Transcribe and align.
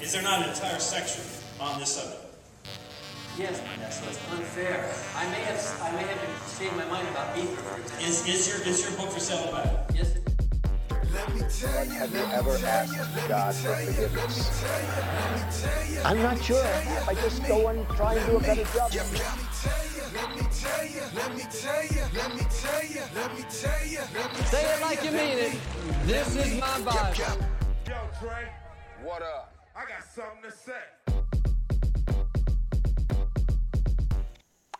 Is 0.00 0.12
there 0.12 0.22
not 0.22 0.42
an 0.42 0.50
entire 0.50 0.78
section 0.78 1.24
on 1.60 1.80
this 1.80 1.96
subject? 1.96 2.22
Yes, 3.36 3.60
but 3.60 3.92
so 3.92 4.08
it's 4.08 4.30
unfair. 4.32 4.92
I 5.16 5.24
may 5.30 5.40
have 5.42 5.80
I 5.82 5.92
may 5.92 6.02
have 6.02 6.58
changed 6.58 6.76
my 6.76 6.84
mind 6.86 7.08
about 7.08 7.36
Ether, 7.38 7.62
for 7.62 7.80
example. 7.80 8.06
Is, 8.06 8.26
is 8.26 8.48
your 8.48 8.66
is 8.66 8.82
your 8.82 8.96
book 8.98 9.10
for 9.10 9.20
sale 9.20 9.48
about? 9.48 9.90
Yes, 9.94 10.16
it- 10.16 10.24
Have 11.98 12.12
you 12.14 12.20
ever 12.20 12.56
asked 12.66 13.28
God 13.28 13.54
for 13.54 13.74
forgiveness? 13.74 14.64
I'm 16.04 16.22
not 16.22 16.42
sure. 16.42 16.64
I 17.08 17.14
just 17.14 17.44
go 17.46 17.68
and 17.68 17.86
try 17.90 18.14
and 18.14 18.26
do 18.30 18.36
a 18.36 18.40
better 18.40 18.64
job. 18.64 18.90
Say 24.50 24.64
it 24.64 24.80
like 24.80 25.04
you 25.04 25.10
mean 25.12 25.38
it. 25.38 25.58
This 26.06 26.34
is 26.36 26.60
my 26.60 26.80
Bible. 26.80 27.14
Yo, 27.86 27.94
Trey, 28.20 28.48
What 29.02 29.22
up? 29.22 29.47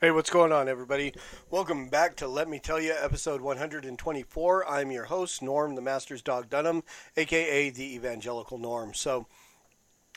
Hey, 0.01 0.13
what's 0.13 0.31
going 0.31 0.53
on, 0.53 0.69
everybody? 0.69 1.13
Welcome 1.51 1.89
back 1.89 2.15
to 2.19 2.29
Let 2.29 2.49
Me 2.49 2.61
Tell 2.61 2.81
You, 2.81 2.95
episode 2.97 3.41
124. 3.41 4.71
I'm 4.71 4.93
your 4.93 5.07
host, 5.07 5.43
Norm, 5.43 5.75
the 5.75 5.81
Master's 5.83 6.23
Dog 6.23 6.49
Dunham, 6.49 6.85
aka 7.17 7.71
the 7.71 7.97
Evangelical 7.97 8.59
Norm. 8.59 8.95
So, 8.95 9.27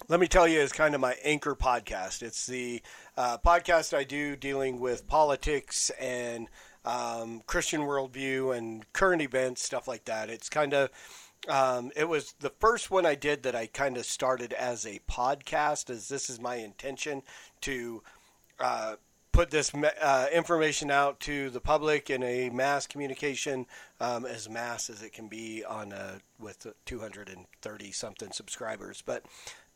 let 0.08 0.20
me 0.20 0.28
tell 0.28 0.48
you 0.48 0.60
is 0.60 0.72
kind 0.72 0.94
of 0.94 1.02
my 1.02 1.16
anchor 1.24 1.56
podcast. 1.56 2.22
It's 2.22 2.46
the 2.46 2.84
uh, 3.18 3.40
podcast 3.40 3.98
I 3.98 4.04
do 4.04 4.36
dealing 4.36 4.80
with 4.80 5.08
politics 5.08 5.90
and 6.00 6.48
um, 6.86 7.42
Christian 7.48 7.82
worldview 7.82 8.56
and 8.56 8.86
current 8.94 9.24
events, 9.24 9.64
stuff 9.64 9.88
like 9.88 10.06
that. 10.06 10.30
It's 10.30 10.48
kind 10.48 10.76
of 10.76 10.92
um, 11.48 11.92
it 11.96 12.08
was 12.08 12.36
the 12.40 12.54
first 12.60 12.92
one 12.92 13.08
I 13.08 13.16
did 13.16 13.42
that 13.42 13.56
I 13.56 13.66
kind 13.66 13.98
of 13.98 14.06
started 14.06 14.54
as 14.54 14.86
a 14.86 15.02
podcast, 15.10 15.90
as 15.90 16.08
this 16.08 16.30
is 16.30 16.40
my 16.40 16.58
intention 16.58 17.24
to 17.62 18.04
uh, 18.60 18.98
put 19.32 19.52
this 19.52 19.72
uh, 19.74 20.28
information 20.34 20.92
out 20.92 21.20
to 21.22 21.50
the 21.50 21.62
public 21.62 22.10
in 22.10 22.24
a 22.24 22.50
mass 22.50 22.88
communication, 22.88 23.66
um, 24.00 24.26
as 24.26 24.50
mass 24.50 24.90
as 24.90 25.02
it 25.02 25.14
can 25.14 25.28
be 25.28 25.64
on 25.64 25.92
a, 25.92 26.20
with 26.40 26.68
230 26.86 27.92
something 27.92 28.32
subscribers. 28.32 29.02
But 29.06 29.26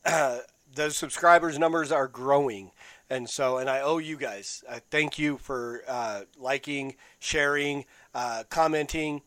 uh, 0.05 0.39
those 0.73 0.97
subscribers 0.97 1.59
numbers 1.59 1.91
are 1.91 2.07
growing 2.07 2.71
and 3.07 3.29
so 3.29 3.57
and 3.57 3.69
i 3.69 3.79
owe 3.79 3.99
you 3.99 4.17
guys 4.17 4.63
i 4.67 4.79
thank 4.89 5.19
you 5.19 5.37
for 5.37 5.83
uh, 5.87 6.21
liking 6.39 6.95
sharing 7.19 7.85
uh, 8.15 8.43
commenting 8.49 9.21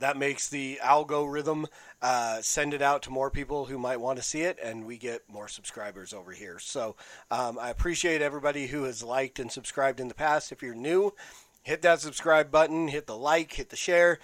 that 0.00 0.16
makes 0.16 0.48
the 0.48 0.78
algorithm 0.80 1.66
uh, 2.02 2.40
send 2.42 2.74
it 2.74 2.82
out 2.82 3.02
to 3.02 3.10
more 3.10 3.30
people 3.30 3.64
who 3.64 3.78
might 3.78 4.00
want 4.00 4.18
to 4.18 4.22
see 4.22 4.42
it, 4.42 4.58
and 4.62 4.86
we 4.86 4.98
get 4.98 5.22
more 5.28 5.48
subscribers 5.48 6.12
over 6.12 6.32
here. 6.32 6.58
So 6.58 6.96
um, 7.30 7.58
I 7.58 7.70
appreciate 7.70 8.22
everybody 8.22 8.66
who 8.66 8.84
has 8.84 9.02
liked 9.02 9.38
and 9.38 9.50
subscribed 9.50 10.00
in 10.00 10.08
the 10.08 10.14
past. 10.14 10.52
If 10.52 10.62
you're 10.62 10.74
new, 10.74 11.14
hit 11.62 11.82
that 11.82 12.00
subscribe 12.00 12.50
button, 12.50 12.88
hit 12.88 13.06
the 13.06 13.16
like, 13.16 13.52
hit 13.52 13.70
the 13.70 13.76
share. 13.76 14.18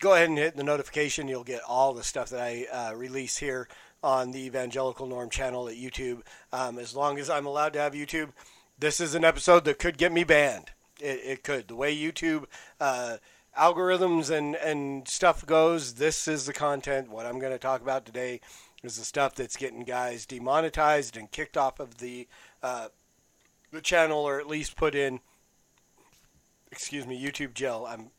Go 0.00 0.14
ahead 0.14 0.28
and 0.28 0.38
hit 0.38 0.56
the 0.56 0.62
notification. 0.62 1.26
You'll 1.26 1.44
get 1.44 1.62
all 1.66 1.92
the 1.92 2.04
stuff 2.04 2.30
that 2.30 2.40
I 2.40 2.66
uh, 2.72 2.94
release 2.94 3.38
here 3.38 3.68
on 4.02 4.30
the 4.30 4.44
Evangelical 4.46 5.06
Norm 5.06 5.28
channel 5.28 5.68
at 5.68 5.74
YouTube. 5.74 6.22
Um, 6.52 6.78
as 6.78 6.94
long 6.94 7.18
as 7.18 7.28
I'm 7.28 7.46
allowed 7.46 7.72
to 7.72 7.80
have 7.80 7.94
YouTube, 7.94 8.30
this 8.78 9.00
is 9.00 9.14
an 9.16 9.24
episode 9.24 9.64
that 9.64 9.80
could 9.80 9.98
get 9.98 10.12
me 10.12 10.22
banned. 10.22 10.70
It, 11.00 11.20
it 11.24 11.42
could. 11.42 11.66
The 11.66 11.74
way 11.74 11.96
YouTube 11.96 12.44
uh, 12.80 13.16
algorithms 13.58 14.30
and, 14.30 14.54
and 14.56 15.06
stuff 15.08 15.44
goes, 15.44 15.94
this 15.94 16.28
is 16.28 16.46
the 16.46 16.52
content. 16.52 17.10
What 17.10 17.26
I'm 17.26 17.38
going 17.38 17.52
to 17.52 17.58
talk 17.58 17.82
about 17.82 18.06
today 18.06 18.40
is 18.82 18.96
the 18.96 19.04
stuff 19.04 19.34
that's 19.34 19.56
getting 19.56 19.84
guys 19.84 20.26
demonetized 20.26 21.16
and 21.16 21.30
kicked 21.30 21.56
off 21.56 21.80
of 21.80 21.98
the 21.98 22.28
uh, 22.62 22.88
the 23.70 23.80
channel, 23.80 24.20
or 24.20 24.40
at 24.40 24.46
least 24.46 24.76
put 24.76 24.94
in. 24.94 25.20
Excuse 26.70 27.06
me, 27.06 27.22
YouTube 27.22 27.54
jail. 27.54 27.86
I'm 27.88 28.10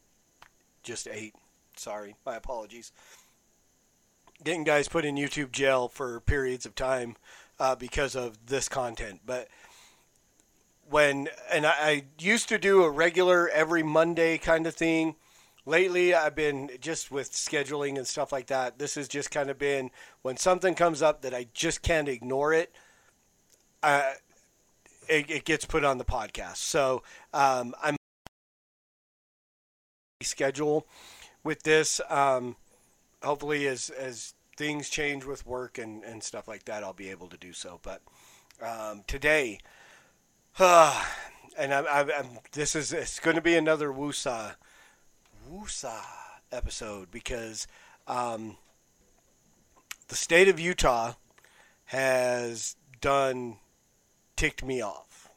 just 0.84 1.08
eight. 1.08 1.34
Sorry, 1.76 2.16
my 2.26 2.36
apologies. 2.36 2.92
Getting 4.44 4.64
guys 4.64 4.88
put 4.88 5.06
in 5.06 5.16
YouTube 5.16 5.52
jail 5.52 5.88
for 5.88 6.20
periods 6.22 6.66
of 6.66 6.76
time 6.76 7.16
uh, 7.60 7.76
because 7.76 8.16
of 8.16 8.46
this 8.48 8.70
content, 8.70 9.22
but 9.26 9.48
when 10.90 11.28
and 11.52 11.66
I, 11.66 11.74
I 11.80 12.04
used 12.20 12.50
to 12.50 12.58
do 12.58 12.84
a 12.84 12.90
regular 12.90 13.50
every 13.50 13.84
Monday 13.84 14.38
kind 14.38 14.66
of 14.66 14.76
thing. 14.76 15.16
Lately, 15.70 16.16
I've 16.16 16.34
been 16.34 16.72
just 16.82 17.12
with 17.12 17.32
scheduling 17.32 17.98
and 17.98 18.08
stuff 18.08 18.32
like 18.32 18.48
that. 18.48 18.80
This 18.80 18.96
has 18.96 19.08
just 19.08 19.30
kind 19.30 19.52
of 19.52 19.60
been 19.60 19.92
when 20.24 20.36
something 20.36 20.74
comes 20.74 21.04
up 21.04 21.22
that 21.22 21.32
I 21.32 21.46
just 21.54 21.84
can't 21.84 22.10
ignore 22.10 22.54
it. 22.54 22.74
Uh, 23.84 24.14
it, 25.08 25.30
it 25.30 25.46
gets 25.46 25.66
put 25.66 25.86
on 25.86 26.00
the 26.00 26.06
podcast. 26.06 26.56
So 26.56 27.04
um, 27.36 27.76
I'm 27.84 27.98
schedule 30.24 30.88
with 31.44 31.62
this. 31.62 32.02
Um, 32.10 32.56
hopefully, 33.22 33.68
as 33.68 33.92
as 33.92 34.34
things 34.58 34.90
change 34.90 35.24
with 35.24 35.46
work 35.46 35.78
and, 35.78 36.04
and 36.04 36.24
stuff 36.24 36.48
like 36.48 36.66
that, 36.66 36.84
I'll 36.84 36.94
be 36.94 37.12
able 37.12 37.28
to 37.28 37.38
do 37.38 37.54
so. 37.54 37.80
But 37.84 38.02
um, 38.60 39.04
today, 39.06 39.60
and 40.60 40.96
I'm, 41.60 41.86
I'm, 41.92 42.10
I'm, 42.18 42.28
this 42.54 42.76
is 42.76 42.92
it's 42.92 43.20
going 43.20 43.36
to 43.36 43.42
be 43.42 43.56
another 43.56 43.90
woosah 43.90 44.56
woosah 45.50 46.04
episode 46.52 47.12
because 47.12 47.68
um, 48.08 48.58
the 50.08 50.16
state 50.16 50.48
of 50.48 50.60
Utah 50.60 51.14
has 51.86 52.76
done 53.02 53.58
ticked 54.36 54.64
me 54.64 54.82
off. 54.82 55.30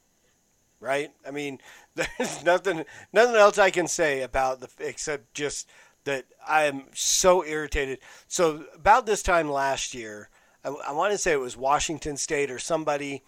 Right? 0.80 1.12
I 1.26 1.30
mean, 1.30 1.60
there's 1.94 2.44
nothing 2.44 2.84
nothing 3.12 3.36
else 3.36 3.58
I 3.58 3.70
can 3.70 3.86
say 3.86 4.22
about 4.22 4.60
the 4.60 4.68
except 4.80 5.32
just 5.34 5.68
that 6.04 6.24
I 6.46 6.64
am 6.64 6.84
so 6.92 7.44
irritated. 7.44 8.00
So 8.26 8.64
about 8.74 9.06
this 9.06 9.22
time 9.22 9.48
last 9.50 9.94
year, 9.94 10.28
I, 10.64 10.70
I 10.70 10.92
want 10.92 11.12
to 11.12 11.18
say 11.18 11.32
it 11.32 11.40
was 11.40 11.56
Washington 11.56 12.16
State 12.16 12.50
or 12.50 12.58
somebody 12.58 13.22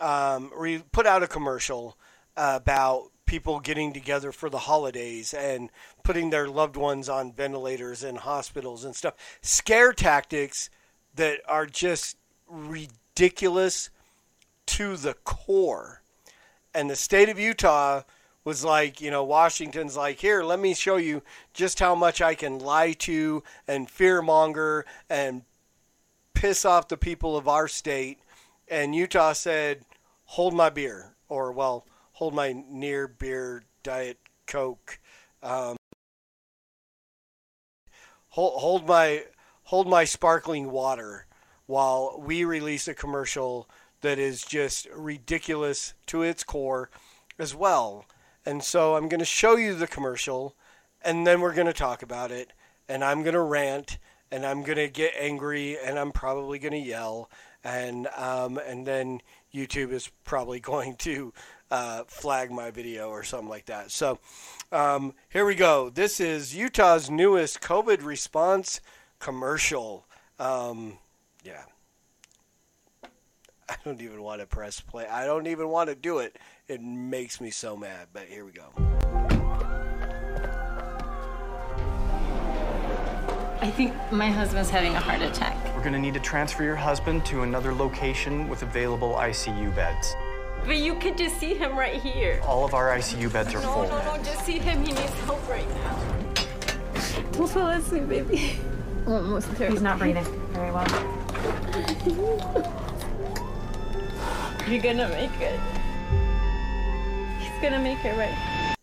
um, 0.00 0.52
re- 0.56 0.84
put 0.92 1.06
out 1.06 1.22
a 1.22 1.26
commercial 1.26 1.96
about 2.36 3.11
people 3.26 3.60
getting 3.60 3.92
together 3.92 4.32
for 4.32 4.50
the 4.50 4.58
holidays 4.58 5.32
and 5.32 5.70
putting 6.02 6.30
their 6.30 6.48
loved 6.48 6.76
ones 6.76 7.08
on 7.08 7.32
ventilators 7.32 8.04
in 8.04 8.16
hospitals 8.16 8.84
and 8.84 8.94
stuff. 8.94 9.14
Scare 9.40 9.92
tactics 9.92 10.68
that 11.14 11.40
are 11.46 11.66
just 11.66 12.16
ridiculous 12.48 13.90
to 14.66 14.96
the 14.96 15.14
core. 15.24 16.02
And 16.74 16.88
the 16.88 16.96
state 16.96 17.28
of 17.28 17.38
Utah 17.38 18.02
was 18.44 18.64
like, 18.64 19.00
you 19.00 19.10
know, 19.10 19.22
Washington's 19.22 19.96
like, 19.96 20.18
here, 20.18 20.42
let 20.42 20.58
me 20.58 20.74
show 20.74 20.96
you 20.96 21.22
just 21.54 21.78
how 21.78 21.94
much 21.94 22.20
I 22.20 22.34
can 22.34 22.58
lie 22.58 22.92
to 22.92 23.42
and 23.68 23.88
fearmonger 23.88 24.82
and 25.08 25.42
piss 26.34 26.64
off 26.64 26.88
the 26.88 26.96
people 26.96 27.36
of 27.36 27.46
our 27.46 27.68
state. 27.68 28.18
And 28.68 28.94
Utah 28.94 29.32
said, 29.32 29.84
hold 30.24 30.54
my 30.54 30.70
beer, 30.70 31.14
or, 31.28 31.52
well, 31.52 31.86
hold 32.22 32.34
my 32.34 32.54
near 32.70 33.08
beer, 33.08 33.64
Diet 33.82 34.16
Coke. 34.46 35.00
Um, 35.42 35.74
hold, 38.28 38.60
hold 38.60 38.86
my 38.86 39.24
hold 39.64 39.88
my 39.88 40.04
sparkling 40.04 40.70
water 40.70 41.26
while 41.66 42.22
we 42.24 42.44
release 42.44 42.86
a 42.86 42.94
commercial 42.94 43.68
that 44.02 44.20
is 44.20 44.42
just 44.42 44.86
ridiculous 44.94 45.94
to 46.06 46.22
its 46.22 46.44
core 46.44 46.90
as 47.40 47.56
well. 47.56 48.06
And 48.46 48.62
so 48.62 48.94
I'm 48.94 49.08
going 49.08 49.18
to 49.18 49.24
show 49.24 49.56
you 49.56 49.74
the 49.74 49.88
commercial 49.88 50.54
and 51.04 51.26
then 51.26 51.40
we're 51.40 51.54
going 51.54 51.66
to 51.66 51.72
talk 51.72 52.04
about 52.04 52.30
it 52.30 52.52
and 52.88 53.02
I'm 53.02 53.24
going 53.24 53.34
to 53.34 53.40
rant 53.40 53.98
and 54.30 54.46
I'm 54.46 54.62
going 54.62 54.78
to 54.78 54.88
get 54.88 55.14
angry 55.18 55.76
and 55.76 55.98
I'm 55.98 56.12
probably 56.12 56.60
going 56.60 56.80
to 56.80 56.88
yell 56.88 57.28
and 57.64 58.06
um, 58.16 58.58
and 58.58 58.86
then 58.86 59.22
YouTube 59.52 59.90
is 59.90 60.10
probably 60.24 60.60
going 60.72 60.94
to 60.98 61.32
uh, 61.72 62.04
flag 62.06 62.50
my 62.50 62.70
video 62.70 63.08
or 63.08 63.24
something 63.24 63.48
like 63.48 63.64
that. 63.64 63.90
So 63.90 64.18
um, 64.70 65.14
here 65.30 65.46
we 65.46 65.54
go. 65.54 65.88
This 65.88 66.20
is 66.20 66.54
Utah's 66.54 67.10
newest 67.10 67.62
COVID 67.62 68.04
response 68.04 68.82
commercial. 69.18 70.04
Um, 70.38 70.98
yeah. 71.42 71.62
I 73.68 73.76
don't 73.86 74.02
even 74.02 74.22
want 74.22 74.42
to 74.42 74.46
press 74.46 74.80
play. 74.80 75.06
I 75.06 75.24
don't 75.24 75.46
even 75.46 75.70
want 75.70 75.88
to 75.88 75.94
do 75.94 76.18
it. 76.18 76.38
It 76.68 76.82
makes 76.82 77.40
me 77.40 77.50
so 77.50 77.74
mad. 77.74 78.08
But 78.12 78.26
here 78.26 78.44
we 78.44 78.52
go. 78.52 78.68
I 83.62 83.70
think 83.70 83.94
my 84.10 84.28
husband's 84.28 84.68
having 84.68 84.92
a 84.94 85.00
heart 85.00 85.22
attack. 85.22 85.56
We're 85.74 85.84
gonna 85.84 85.98
need 85.98 86.14
to 86.14 86.20
transfer 86.20 86.64
your 86.64 86.76
husband 86.76 87.24
to 87.26 87.42
another 87.42 87.72
location 87.72 88.48
with 88.48 88.62
available 88.62 89.14
ICU 89.14 89.74
beds. 89.74 90.14
But 90.64 90.76
you 90.76 90.94
could 90.94 91.18
just 91.18 91.38
see 91.38 91.54
him 91.54 91.76
right 91.76 92.00
here. 92.00 92.40
All 92.44 92.64
of 92.64 92.72
our 92.74 92.96
ICU 92.96 93.32
beds 93.32 93.52
are 93.54 93.60
No, 93.60 93.72
full. 93.72 93.88
no, 93.88 94.16
no, 94.16 94.22
just 94.22 94.44
see 94.46 94.58
him. 94.58 94.84
He 94.84 94.92
needs 94.92 95.12
help 95.20 95.46
right 95.48 95.68
now. 95.74 95.98
Don't 97.32 97.48
fall 97.50 97.68
asleep, 97.70 98.08
baby. 98.08 98.58
Almost 99.06 99.52
there. 99.56 99.70
He's 99.70 99.82
not 99.82 99.98
breathing 99.98 100.24
very 100.52 100.70
well. 100.70 100.86
You're 104.68 104.82
gonna 104.82 105.08
make 105.08 105.40
it. 105.40 105.58
He's 107.40 107.62
gonna 107.62 107.80
make 107.80 108.04
it 108.04 108.16
right. 108.16 108.76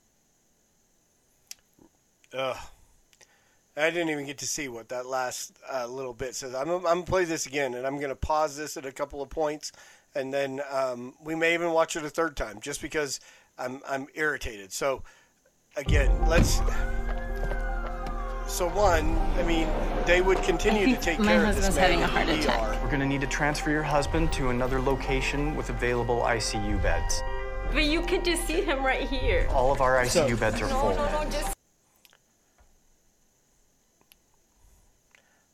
Ugh. 2.33 2.57
I 3.77 3.89
didn't 3.91 4.09
even 4.09 4.25
get 4.25 4.39
to 4.39 4.47
see 4.47 4.67
what 4.67 4.89
that 4.89 5.05
last 5.05 5.57
uh, 5.71 5.87
little 5.87 6.13
bit 6.13 6.35
says. 6.35 6.53
I'm, 6.53 6.69
I'm 6.69 6.81
going 6.81 7.03
to 7.05 7.09
play 7.09 7.23
this 7.23 7.45
again, 7.45 7.75
and 7.75 7.87
I'm 7.87 7.95
going 7.95 8.09
to 8.09 8.15
pause 8.15 8.57
this 8.57 8.75
at 8.75 8.85
a 8.85 8.91
couple 8.91 9.21
of 9.21 9.29
points, 9.29 9.71
and 10.19 10.33
then 10.33 10.61
um, 10.69 11.13
we 11.23 11.33
may 11.33 11.53
even 11.53 11.71
watch 11.71 11.95
it 11.95 12.03
a 12.03 12.09
third 12.09 12.35
time, 12.35 12.59
just 12.59 12.81
because 12.81 13.19
I'm, 13.57 13.81
I'm 13.87 14.07
irritated. 14.15 14.73
So, 14.73 15.01
again, 15.77 16.11
let's. 16.27 16.59
So 18.47 18.67
one, 18.69 19.15
I 19.37 19.43
mean, 19.43 19.67
they 20.05 20.21
would 20.21 20.41
continue 20.43 20.93
to 20.93 21.01
take 21.01 21.21
care 21.21 21.45
of 21.45 21.55
this 21.55 21.75
man. 21.75 21.75
My 21.75 21.75
husband's 21.75 21.75
man 21.77 21.91
having 21.91 22.03
a 22.03 22.07
heart 22.07 22.27
the 22.27 22.39
attack. 22.39 22.77
ER. 22.77 22.79
We're 22.83 22.89
going 22.89 22.99
to 22.99 23.05
need 23.05 23.21
to 23.21 23.27
transfer 23.27 23.69
your 23.69 23.83
husband 23.83 24.33
to 24.33 24.49
another 24.49 24.81
location 24.81 25.55
with 25.55 25.69
available 25.69 26.21
ICU 26.21 26.81
beds. 26.81 27.21
But 27.71 27.83
you 27.83 28.01
could 28.01 28.25
just 28.25 28.45
see 28.45 28.61
him 28.61 28.83
right 28.83 29.07
here. 29.07 29.47
All 29.51 29.71
of 29.71 29.79
our 29.81 30.03
ICU 30.03 30.09
So- 30.09 30.35
beds 30.37 30.61
are 30.61 30.67
No, 30.67 30.79
full. 30.81 30.95
no, 30.95 31.23
no, 31.23 31.29
just 31.29 31.53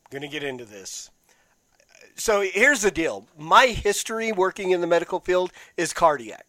going 0.09 0.21
to 0.21 0.27
get 0.29 0.43
into 0.43 0.63
this. 0.65 1.11
So 2.15 2.41
here's 2.41 2.81
the 2.81 2.91
deal. 2.91 3.27
My 3.37 3.67
history 3.67 4.31
working 4.31 4.71
in 4.71 4.81
the 4.81 4.87
medical 4.87 5.19
field 5.19 5.51
is 5.75 5.93
cardiac. 5.93 6.45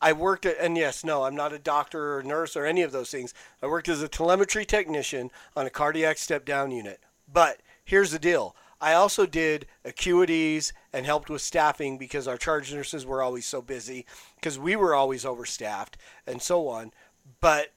I 0.00 0.12
worked 0.12 0.44
at, 0.44 0.58
and 0.60 0.76
yes, 0.76 1.04
no, 1.04 1.22
I'm 1.22 1.36
not 1.36 1.52
a 1.52 1.58
doctor 1.58 2.16
or 2.16 2.22
nurse 2.22 2.56
or 2.56 2.66
any 2.66 2.82
of 2.82 2.92
those 2.92 3.10
things. 3.10 3.32
I 3.62 3.66
worked 3.66 3.88
as 3.88 4.02
a 4.02 4.08
telemetry 4.08 4.64
technician 4.66 5.30
on 5.56 5.64
a 5.64 5.70
cardiac 5.70 6.18
step 6.18 6.44
down 6.44 6.70
unit. 6.70 7.00
But 7.32 7.60
here's 7.84 8.10
the 8.10 8.18
deal. 8.18 8.54
I 8.80 8.92
also 8.92 9.24
did 9.24 9.66
acuities 9.84 10.72
and 10.92 11.06
helped 11.06 11.30
with 11.30 11.40
staffing 11.40 11.96
because 11.96 12.28
our 12.28 12.36
charge 12.36 12.74
nurses 12.74 13.06
were 13.06 13.22
always 13.22 13.46
so 13.46 13.62
busy 13.62 14.04
because 14.34 14.58
we 14.58 14.76
were 14.76 14.94
always 14.94 15.24
overstaffed 15.24 15.96
and 16.26 16.42
so 16.42 16.68
on. 16.68 16.92
But 17.40 17.72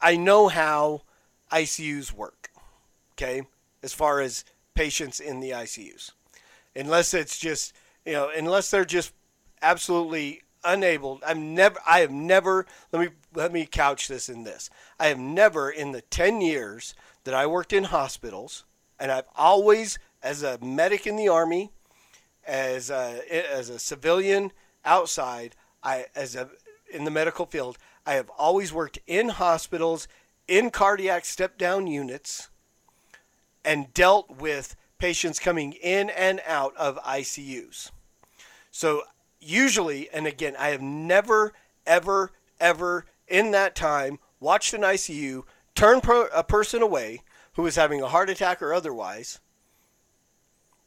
I 0.00 0.16
know 0.16 0.48
how 0.48 1.02
ICUs 1.52 2.12
work 2.12 2.50
okay, 3.20 3.42
as 3.82 3.92
far 3.92 4.20
as 4.20 4.44
patients 4.74 5.20
in 5.20 5.40
the 5.40 5.50
ICUs. 5.50 6.12
Unless 6.74 7.14
it's 7.14 7.38
just, 7.38 7.74
you 8.04 8.12
know, 8.12 8.30
unless 8.36 8.70
they're 8.70 8.84
just 8.84 9.12
absolutely 9.62 10.42
unable. 10.64 11.20
I'm 11.26 11.54
never 11.54 11.78
I 11.86 12.00
have 12.00 12.10
never 12.10 12.66
let 12.92 13.00
me 13.02 13.08
let 13.34 13.52
me 13.52 13.66
couch 13.66 14.08
this 14.08 14.28
in 14.28 14.44
this. 14.44 14.70
I 14.98 15.06
have 15.06 15.18
never 15.18 15.70
in 15.70 15.92
the 15.92 16.02
10 16.02 16.40
years 16.40 16.94
that 17.24 17.34
I 17.34 17.46
worked 17.46 17.72
in 17.72 17.84
hospitals 17.84 18.64
and 18.98 19.10
I've 19.10 19.28
always 19.36 19.98
as 20.22 20.42
a 20.42 20.58
medic 20.62 21.06
in 21.06 21.16
the 21.16 21.28
army, 21.28 21.70
as 22.46 22.90
a 22.90 23.22
as 23.30 23.70
a 23.70 23.78
civilian 23.78 24.52
outside, 24.84 25.56
I 25.82 26.06
as 26.14 26.36
a 26.36 26.50
in 26.92 27.04
the 27.04 27.10
medical 27.10 27.46
field, 27.46 27.78
I 28.04 28.14
have 28.14 28.30
always 28.30 28.72
worked 28.72 28.98
in 29.06 29.30
hospitals 29.30 30.08
in 30.46 30.70
cardiac 30.70 31.24
step 31.24 31.56
down 31.56 31.86
units 31.86 32.49
and 33.64 33.92
dealt 33.94 34.30
with 34.30 34.76
patients 34.98 35.38
coming 35.38 35.72
in 35.72 36.10
and 36.10 36.40
out 36.46 36.76
of 36.76 37.02
ICUs. 37.02 37.90
So 38.70 39.02
usually, 39.40 40.08
and 40.10 40.26
again, 40.26 40.54
I 40.58 40.68
have 40.68 40.82
never, 40.82 41.52
ever, 41.86 42.32
ever 42.60 43.06
in 43.26 43.50
that 43.52 43.74
time 43.74 44.18
watched 44.38 44.74
an 44.74 44.82
ICU 44.82 45.44
turn 45.74 46.00
pro- 46.00 46.28
a 46.34 46.44
person 46.44 46.82
away 46.82 47.22
who 47.54 47.62
was 47.62 47.76
having 47.76 48.02
a 48.02 48.08
heart 48.08 48.30
attack 48.30 48.62
or 48.62 48.72
otherwise. 48.72 49.40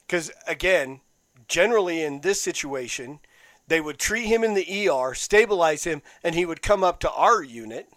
Because 0.06 0.32
again, 0.48 1.02
generally 1.48 2.04
in 2.04 2.22
this 2.22 2.42
situation, 2.42 3.20
they 3.68 3.82
would 3.82 3.98
treat 3.98 4.26
him 4.26 4.44
in 4.44 4.54
the 4.54 4.90
ER, 4.90 5.14
stabilize 5.14 5.86
him, 5.86 6.02
and 6.24 6.36
he 6.36 6.46
would 6.46 6.62
come 6.62 6.84
up 6.84 7.00
to 7.00 7.12
our 7.12 7.42
unit, 7.42 7.90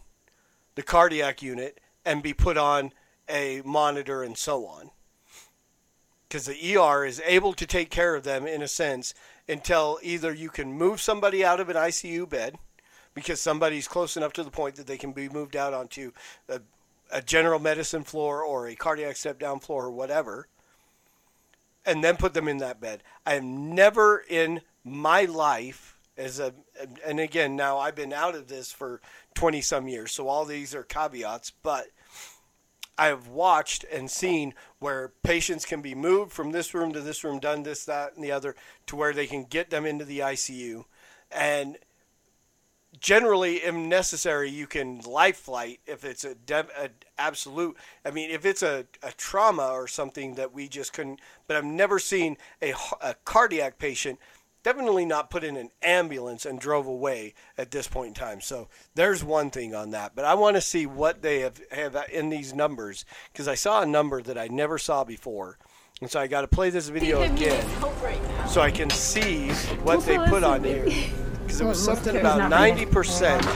the 0.74 0.82
cardiac 0.82 1.42
unit, 1.42 1.80
and 2.04 2.22
be 2.22 2.32
put 2.32 2.56
on 2.56 2.92
a 3.28 3.62
monitor 3.64 4.22
and 4.22 4.36
so 4.36 4.66
on. 4.66 4.90
Because 6.28 6.46
the 6.46 6.76
ER 6.76 7.04
is 7.04 7.22
able 7.24 7.52
to 7.54 7.66
take 7.66 7.90
care 7.90 8.14
of 8.14 8.24
them 8.24 8.46
in 8.46 8.62
a 8.62 8.68
sense 8.68 9.14
until 9.48 9.98
either 10.02 10.32
you 10.32 10.48
can 10.48 10.72
move 10.72 11.00
somebody 11.00 11.44
out 11.44 11.60
of 11.60 11.68
an 11.68 11.76
ICU 11.76 12.28
bed 12.28 12.56
because 13.14 13.40
somebody's 13.40 13.88
close 13.88 14.16
enough 14.16 14.32
to 14.34 14.44
the 14.44 14.50
point 14.50 14.76
that 14.76 14.86
they 14.86 14.98
can 14.98 15.12
be 15.12 15.28
moved 15.28 15.56
out 15.56 15.72
onto 15.72 16.12
a, 16.48 16.60
a 17.10 17.22
general 17.22 17.58
medicine 17.58 18.02
floor 18.02 18.42
or 18.42 18.66
a 18.66 18.74
cardiac 18.74 19.16
step 19.16 19.38
down 19.38 19.60
floor 19.60 19.86
or 19.86 19.90
whatever, 19.90 20.48
and 21.86 22.02
then 22.04 22.16
put 22.16 22.34
them 22.34 22.48
in 22.48 22.58
that 22.58 22.80
bed. 22.80 23.02
I 23.24 23.34
have 23.34 23.44
never 23.44 24.22
in 24.28 24.60
my 24.84 25.24
life 25.24 25.96
as 26.16 26.38
a 26.38 26.52
and 27.04 27.20
again 27.20 27.56
now 27.56 27.78
I've 27.78 27.94
been 27.94 28.12
out 28.12 28.34
of 28.34 28.48
this 28.48 28.72
for 28.72 29.00
20 29.34 29.60
some 29.60 29.88
years 29.88 30.12
so 30.12 30.28
all 30.28 30.44
these 30.44 30.74
are 30.74 30.82
caveats 30.82 31.52
but 31.62 31.86
I 32.98 33.06
have 33.06 33.28
watched 33.28 33.84
and 33.92 34.10
seen 34.10 34.54
where 34.78 35.12
patients 35.22 35.64
can 35.64 35.82
be 35.82 35.94
moved 35.94 36.32
from 36.32 36.52
this 36.52 36.72
room 36.74 36.92
to 36.92 37.00
this 37.00 37.24
room, 37.24 37.38
done 37.38 37.62
this, 37.62 37.84
that, 37.84 38.14
and 38.14 38.24
the 38.24 38.32
other, 38.32 38.54
to 38.86 38.96
where 38.96 39.12
they 39.12 39.26
can 39.26 39.44
get 39.44 39.70
them 39.70 39.84
into 39.84 40.04
the 40.04 40.20
ICU. 40.20 40.84
And 41.30 41.78
generally, 43.00 43.56
if 43.56 43.74
necessary, 43.74 44.50
you 44.50 44.66
can 44.66 45.00
life 45.00 45.36
flight 45.38 45.80
if 45.86 46.04
it's 46.04 46.24
a, 46.24 46.34
dev, 46.34 46.70
a 46.78 46.90
absolute. 47.18 47.76
I 48.04 48.10
mean, 48.10 48.30
if 48.30 48.46
it's 48.46 48.62
a, 48.62 48.86
a 49.02 49.12
trauma 49.12 49.68
or 49.68 49.86
something 49.88 50.34
that 50.36 50.52
we 50.52 50.68
just 50.68 50.92
couldn't. 50.92 51.20
But 51.46 51.56
I've 51.56 51.64
never 51.64 51.98
seen 51.98 52.36
a, 52.62 52.74
a 53.02 53.14
cardiac 53.24 53.78
patient 53.78 54.18
definitely 54.66 55.04
not 55.04 55.30
put 55.30 55.44
in 55.44 55.56
an 55.56 55.70
ambulance 55.80 56.44
and 56.44 56.58
drove 56.58 56.88
away 56.88 57.32
at 57.56 57.70
this 57.70 57.86
point 57.86 58.08
in 58.08 58.14
time. 58.14 58.40
So 58.40 58.66
there's 58.96 59.22
one 59.22 59.48
thing 59.48 59.76
on 59.76 59.92
that. 59.92 60.16
But 60.16 60.24
I 60.24 60.34
want 60.34 60.56
to 60.56 60.60
see 60.60 60.86
what 60.86 61.22
they 61.22 61.38
have, 61.38 61.60
have 61.70 61.96
in 62.12 62.30
these 62.30 62.52
numbers 62.52 63.04
because 63.32 63.46
I 63.46 63.54
saw 63.54 63.82
a 63.82 63.86
number 63.86 64.20
that 64.22 64.36
I 64.36 64.48
never 64.48 64.76
saw 64.76 65.04
before. 65.04 65.56
And 66.00 66.10
so 66.10 66.18
I 66.18 66.26
got 66.26 66.40
to 66.40 66.48
play 66.48 66.70
this 66.70 66.88
video 66.88 67.22
again 67.22 67.64
right 68.02 68.18
so 68.48 68.60
I 68.60 68.72
can 68.72 68.90
see 68.90 69.50
what 69.84 70.04
they 70.04 70.18
put 70.18 70.42
on 70.42 70.62
listen, 70.62 70.90
here. 70.90 71.12
Because 71.44 71.60
it 71.60 71.64
was 71.64 71.84
something 71.84 72.16
about 72.16 72.50
90% 72.50 73.46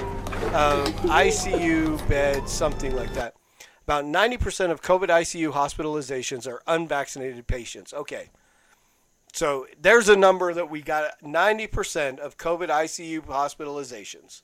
of 0.54 0.94
ICU 1.10 2.08
beds, 2.08 2.52
something 2.52 2.94
like 2.94 3.12
that. 3.14 3.34
About 3.82 4.04
90% 4.04 4.70
of 4.70 4.80
COVID 4.80 5.08
ICU 5.08 5.52
hospitalizations 5.54 6.46
are 6.46 6.62
unvaccinated 6.68 7.48
patients. 7.48 7.92
Okay. 7.92 8.30
So 9.32 9.66
there's 9.80 10.08
a 10.08 10.16
number 10.16 10.52
that 10.52 10.70
we 10.70 10.82
got 10.82 11.20
90% 11.22 12.18
of 12.18 12.36
COVID 12.36 12.68
ICU 12.68 13.20
hospitalizations 13.26 14.42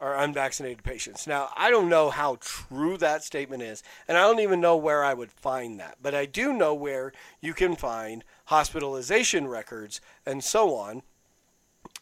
are 0.00 0.16
unvaccinated 0.16 0.82
patients. 0.82 1.26
Now, 1.26 1.50
I 1.56 1.70
don't 1.70 1.88
know 1.88 2.10
how 2.10 2.36
true 2.40 2.96
that 2.98 3.22
statement 3.22 3.62
is, 3.62 3.82
and 4.08 4.18
I 4.18 4.22
don't 4.22 4.40
even 4.40 4.60
know 4.60 4.76
where 4.76 5.04
I 5.04 5.14
would 5.14 5.30
find 5.30 5.78
that, 5.80 5.98
but 6.02 6.14
I 6.14 6.26
do 6.26 6.52
know 6.52 6.74
where 6.74 7.12
you 7.40 7.54
can 7.54 7.76
find 7.76 8.24
hospitalization 8.46 9.46
records 9.46 10.00
and 10.26 10.42
so 10.42 10.74
on. 10.74 11.02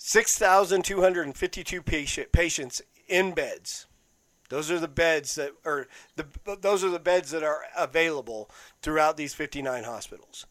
6,252 0.05 1.81
patient, 1.81 2.33
patients 2.33 2.83
in 3.07 3.35
beds. 3.35 3.87
Those 4.49 4.69
are 4.69 4.81
the 4.81 4.89
beds 4.89 5.37
that 5.37 5.53
are 5.65 5.87
the 6.17 6.27
those 6.61 6.83
are 6.83 6.91
the 6.91 6.99
beds 6.99 7.31
that 7.31 7.45
are 7.45 7.61
available 7.77 8.51
throughout 8.83 9.17
these 9.17 9.33
59 9.33 9.85
hospitals. 9.85 10.47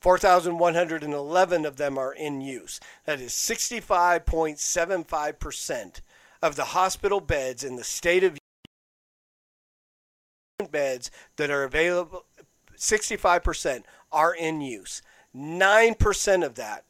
4,111 0.00 1.66
of 1.66 1.76
them 1.76 1.98
are 1.98 2.14
in 2.14 2.40
use. 2.40 2.80
That 3.04 3.20
is 3.20 3.32
65.75% 3.32 6.00
of 6.40 6.56
the 6.56 6.64
hospital 6.64 7.20
beds 7.20 7.62
in 7.62 7.76
the 7.76 7.84
state 7.84 8.24
of 8.24 8.38
beds 10.70 11.10
that 11.36 11.50
are 11.50 11.64
available 11.64 12.24
65% 12.74 13.82
are 14.10 14.34
in 14.34 14.62
use. 14.62 15.02
9% 15.36 16.46
of 16.46 16.54
that 16.54 16.86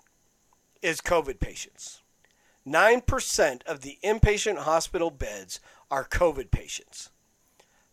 is 0.81 1.01
COVID 1.01 1.41
patients. 1.41 2.03
9% 2.67 3.63
of 3.65 3.81
the 3.81 3.99
inpatient 4.03 4.59
hospital 4.59 5.11
beds 5.11 5.61
are 5.91 6.05
COVID 6.05 6.51
patients. 6.51 7.11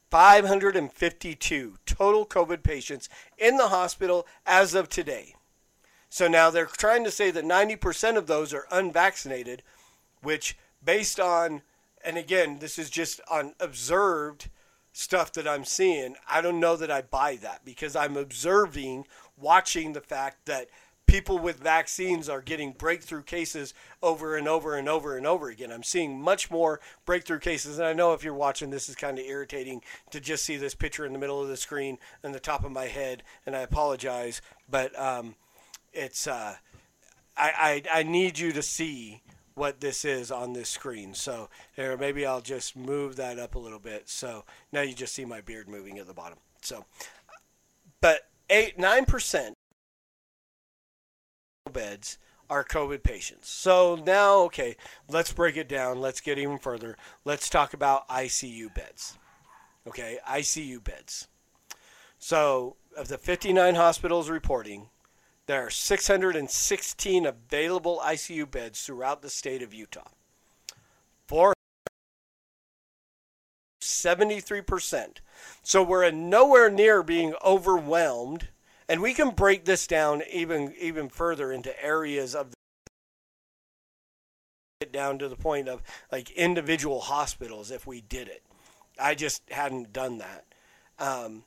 552 0.10 1.76
total 1.86 2.26
COVID 2.26 2.64
patients 2.64 3.08
in 3.38 3.58
the 3.58 3.70
hospital 3.70 4.28
as 4.46 4.74
of 4.74 4.90
today. 4.90 5.36
So 6.10 6.28
now 6.28 6.50
they're 6.50 6.66
trying 6.66 7.06
to 7.06 7.12
say 7.12 7.32
that 7.32 7.46
90% 7.46 8.18
of 8.18 8.28
those 8.28 8.54
are 8.54 8.68
unvaccinated, 8.70 9.64
which, 10.22 10.58
based 10.84 11.20
on, 11.20 11.62
and 12.04 12.18
again, 12.18 12.60
this 12.60 12.78
is 12.78 12.90
just 12.90 13.22
on 13.32 13.54
observed 13.62 14.50
stuff 14.92 15.32
that 15.32 15.48
I'm 15.48 15.64
seeing, 15.64 16.16
I 16.30 16.42
don't 16.42 16.60
know 16.60 16.76
that 16.76 16.92
I 16.92 17.02
buy 17.02 17.38
that 17.38 17.64
because 17.64 17.96
I'm 17.96 18.18
observing, 18.18 19.06
watching 19.38 19.94
the 19.94 20.02
fact 20.02 20.46
that 20.48 20.68
people 21.12 21.38
with 21.38 21.60
vaccines 21.60 22.30
are 22.30 22.40
getting 22.42 22.72
breakthrough 22.72 23.22
cases 23.22 23.74
over 24.02 24.38
and 24.38 24.48
over 24.48 24.78
and 24.78 24.88
over 24.88 25.18
and 25.18 25.28
over 25.28 25.50
again. 25.50 25.70
I'm 25.70 25.84
seeing 25.84 26.22
much 26.22 26.50
more 26.50 26.80
breakthrough 27.06 27.40
cases. 27.40 27.80
And 27.80 27.88
I 27.88 27.92
know 27.92 28.14
if 28.14 28.24
you're 28.24 28.34
watching, 28.34 28.70
this 28.70 28.88
is 28.88 28.96
kind 28.96 29.20
of 29.20 29.26
irritating 29.26 29.82
to 30.12 30.22
just 30.22 30.46
see 30.46 30.56
this 30.56 30.74
picture 30.74 31.06
in 31.06 31.12
the 31.12 31.20
middle 31.20 31.42
of 31.42 31.50
the 31.50 31.58
screen 31.58 31.98
and 32.24 32.34
the 32.34 32.40
top 32.40 32.64
of 32.64 32.72
my 32.72 32.86
head. 32.86 33.24
And 33.46 33.58
I 33.58 33.60
apologize, 33.60 34.42
but 34.70 34.98
um, 34.98 35.36
it's 35.92 36.28
uh, 36.28 36.56
I, 37.36 37.84
I 37.94 38.00
I 38.00 38.04
need 38.04 38.40
you 38.40 38.54
to 38.54 38.62
see 38.62 39.22
what 39.54 39.82
this 39.82 40.06
is 40.06 40.32
on 40.32 40.54
this 40.54 40.70
screen. 40.70 41.14
So 41.14 41.50
here, 41.76 41.98
maybe 41.98 42.26
I'll 42.26 42.40
just 42.40 42.78
move 42.78 43.18
that 43.18 43.38
up 43.38 43.56
a 43.56 43.60
little 43.60 43.80
bit. 43.80 44.08
So 44.08 44.46
now 44.72 44.80
you 44.80 44.94
just 44.94 45.14
see 45.14 45.26
my 45.26 45.42
beard 45.42 45.68
moving 45.68 46.00
at 46.00 46.08
the 46.08 46.14
bottom. 46.14 46.38
So, 46.62 46.86
but 48.00 48.30
eight 48.50 48.80
nine 48.80 49.04
percent 49.04 49.58
beds 51.72 52.18
are 52.50 52.64
COVID 52.64 53.04
patients. 53.04 53.50
So 53.50 53.96
now, 54.06 54.40
okay, 54.42 54.76
let's 55.08 55.32
break 55.32 55.58
it 55.58 55.70
down. 55.70 56.02
Let's 56.02 56.20
get 56.22 56.38
even 56.38 56.58
further. 56.58 56.98
Let's 57.24 57.50
talk 57.50 57.74
about 57.74 58.08
ICU 58.10 58.74
beds. 58.74 59.18
Okay, 59.88 60.20
ICU 60.28 60.84
beds. 60.84 61.28
So, 62.20 62.76
of 62.96 63.08
the 63.08 63.18
59 63.18 63.76
hospitals 63.76 64.30
reporting, 64.30 64.90
there 65.48 65.66
are 65.66 65.70
616 65.70 67.26
available 67.26 68.02
ICU 68.04 68.50
beds 68.52 68.82
throughout 68.82 69.22
the 69.22 69.30
state 69.30 69.64
of 69.64 69.74
Utah. 69.74 70.10
Four 71.28 71.54
73%. 73.82 75.18
So 75.64 75.84
we're 75.84 76.10
nowhere 76.12 76.70
near 76.70 77.04
being 77.04 77.34
overwhelmed 77.44 78.50
and 78.92 79.02
we 79.02 79.14
can 79.14 79.30
break 79.30 79.64
this 79.64 79.88
down 79.88 80.22
even 80.30 80.74
even 80.78 81.08
further 81.08 81.50
into 81.50 81.82
areas 81.82 82.36
of 82.36 82.52
it 84.82 84.92
down 84.92 85.18
to 85.18 85.30
the 85.30 85.38
point 85.38 85.70
of 85.70 85.82
like 86.12 86.30
individual 86.32 87.00
hospitals 87.00 87.72
if 87.72 87.88
we 87.88 88.02
did 88.02 88.28
it. 88.28 88.44
I 89.00 89.16
just 89.16 89.44
hadn't 89.50 89.94
done 89.94 90.18
that. 90.18 90.44
Um, 91.00 91.46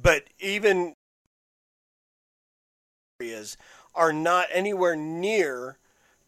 but 0.00 0.28
even 0.38 0.94
areas 3.20 3.56
are 3.92 4.12
not 4.12 4.46
anywhere 4.52 4.94
near 4.94 5.78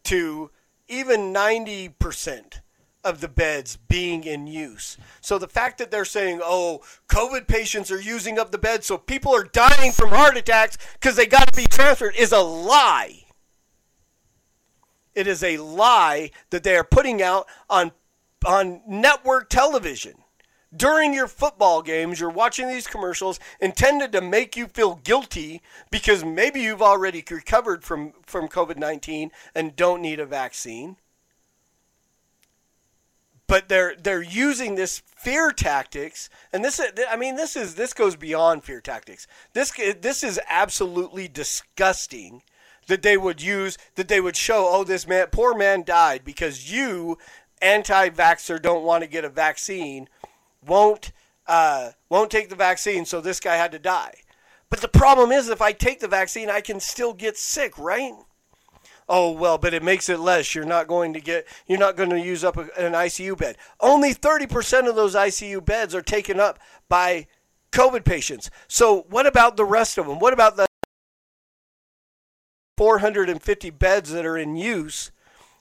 to 0.03 0.51
even 0.89 1.33
90% 1.33 2.59
of 3.03 3.21
the 3.21 3.27
beds 3.27 3.77
being 3.87 4.23
in 4.23 4.47
use. 4.47 4.97
So 5.21 5.37
the 5.37 5.47
fact 5.47 5.77
that 5.77 5.91
they're 5.91 6.05
saying, 6.05 6.39
oh, 6.43 6.81
COVID 7.09 7.47
patients 7.47 7.91
are 7.91 8.01
using 8.01 8.39
up 8.39 8.51
the 8.51 8.57
beds, 8.57 8.87
so 8.87 8.97
people 8.97 9.35
are 9.35 9.43
dying 9.43 9.91
from 9.91 10.09
heart 10.09 10.37
attacks 10.37 10.77
because 10.93 11.15
they 11.15 11.25
got 11.25 11.51
to 11.51 11.57
be 11.57 11.65
transferred 11.65 12.15
is 12.15 12.31
a 12.31 12.39
lie. 12.39 13.23
It 15.13 15.27
is 15.27 15.43
a 15.43 15.57
lie 15.57 16.31
that 16.49 16.63
they 16.63 16.75
are 16.75 16.83
putting 16.83 17.21
out 17.21 17.47
on, 17.69 17.91
on 18.45 18.81
network 18.87 19.49
television. 19.49 20.15
During 20.75 21.13
your 21.13 21.27
football 21.27 21.83
games, 21.83 22.19
you're 22.19 22.31
watching 22.31 22.67
these 22.67 22.87
commercials 22.87 23.39
intended 23.59 24.11
to 24.13 24.21
make 24.21 24.57
you 24.57 24.65
feel 24.65 24.95
guilty 24.95 25.61
because 25.91 26.25
maybe 26.25 26.61
you've 26.61 26.81
already 26.81 27.23
recovered 27.29 27.83
from, 27.83 28.13
from 28.23 28.47
COVID 28.47 28.77
19 28.77 29.29
and 29.53 29.75
don't 29.75 30.01
need 30.01 30.19
a 30.19 30.25
vaccine 30.25 30.97
but 33.53 33.69
they're 33.69 33.93
they're 34.01 34.23
using 34.23 34.73
this 34.73 35.03
fear 35.15 35.51
tactics 35.51 36.27
and 36.51 36.65
this 36.65 36.81
i 37.11 37.15
mean 37.15 37.35
this 37.35 37.55
is 37.55 37.75
this 37.75 37.93
goes 37.93 38.15
beyond 38.15 38.63
fear 38.63 38.81
tactics. 38.81 39.27
This 39.53 39.71
this 40.01 40.23
is 40.23 40.39
absolutely 40.49 41.27
disgusting 41.27 42.41
that 42.87 43.03
they 43.03 43.15
would 43.15 43.43
use 43.43 43.77
that 43.93 44.07
they 44.07 44.19
would 44.19 44.35
show 44.35 44.69
oh 44.71 44.83
this 44.83 45.07
man 45.07 45.27
poor 45.31 45.55
man 45.55 45.83
died 45.83 46.23
because 46.25 46.73
you 46.73 47.19
anti-vaxxer 47.61 48.59
don't 48.59 48.83
want 48.83 49.03
to 49.03 49.07
get 49.07 49.23
a 49.23 49.29
vaccine 49.29 50.09
won't 50.65 51.11
uh, 51.45 51.91
won't 52.09 52.31
take 52.31 52.49
the 52.49 52.55
vaccine 52.55 53.05
so 53.05 53.21
this 53.21 53.39
guy 53.39 53.55
had 53.55 53.71
to 53.73 53.77
die. 53.77 54.15
But 54.71 54.81
the 54.81 54.87
problem 54.87 55.31
is 55.31 55.47
if 55.47 55.61
i 55.61 55.73
take 55.73 55.99
the 55.99 56.07
vaccine 56.07 56.49
i 56.49 56.59
can 56.59 56.79
still 56.79 57.13
get 57.13 57.37
sick 57.37 57.77
right 57.77 58.15
oh 59.07 59.31
well 59.31 59.57
but 59.57 59.73
it 59.73 59.83
makes 59.83 60.09
it 60.09 60.19
less. 60.19 60.53
You're 60.53 60.65
not 60.65 60.87
going 60.87 61.13
to 61.13 61.21
get 61.21 61.47
you're 61.67 61.79
not 61.79 61.95
going 61.95 62.09
to 62.09 62.19
use 62.19 62.43
up 62.43 62.57
a, 62.57 62.61
an 62.77 62.93
icu 62.93 63.37
bed. 63.37 63.57
Only 63.79 64.13
30% 64.13 64.87
of 64.87 64.95
those 64.95 65.15
icu 65.15 65.63
beds 65.63 65.93
are 65.95 66.01
taken 66.01 66.39
up 66.39 66.59
by 66.89 67.27
covid 67.71 68.05
patients. 68.05 68.49
So 68.67 69.05
what 69.09 69.25
about 69.25 69.57
the 69.57 69.65
rest 69.65 69.97
of 69.97 70.07
them 70.07 70.19
what 70.19 70.33
about 70.33 70.57
the 70.57 70.67
450 72.77 73.69
beds 73.69 74.11
that 74.11 74.25
are 74.25 74.37
in 74.37 74.55
use? 74.55 75.11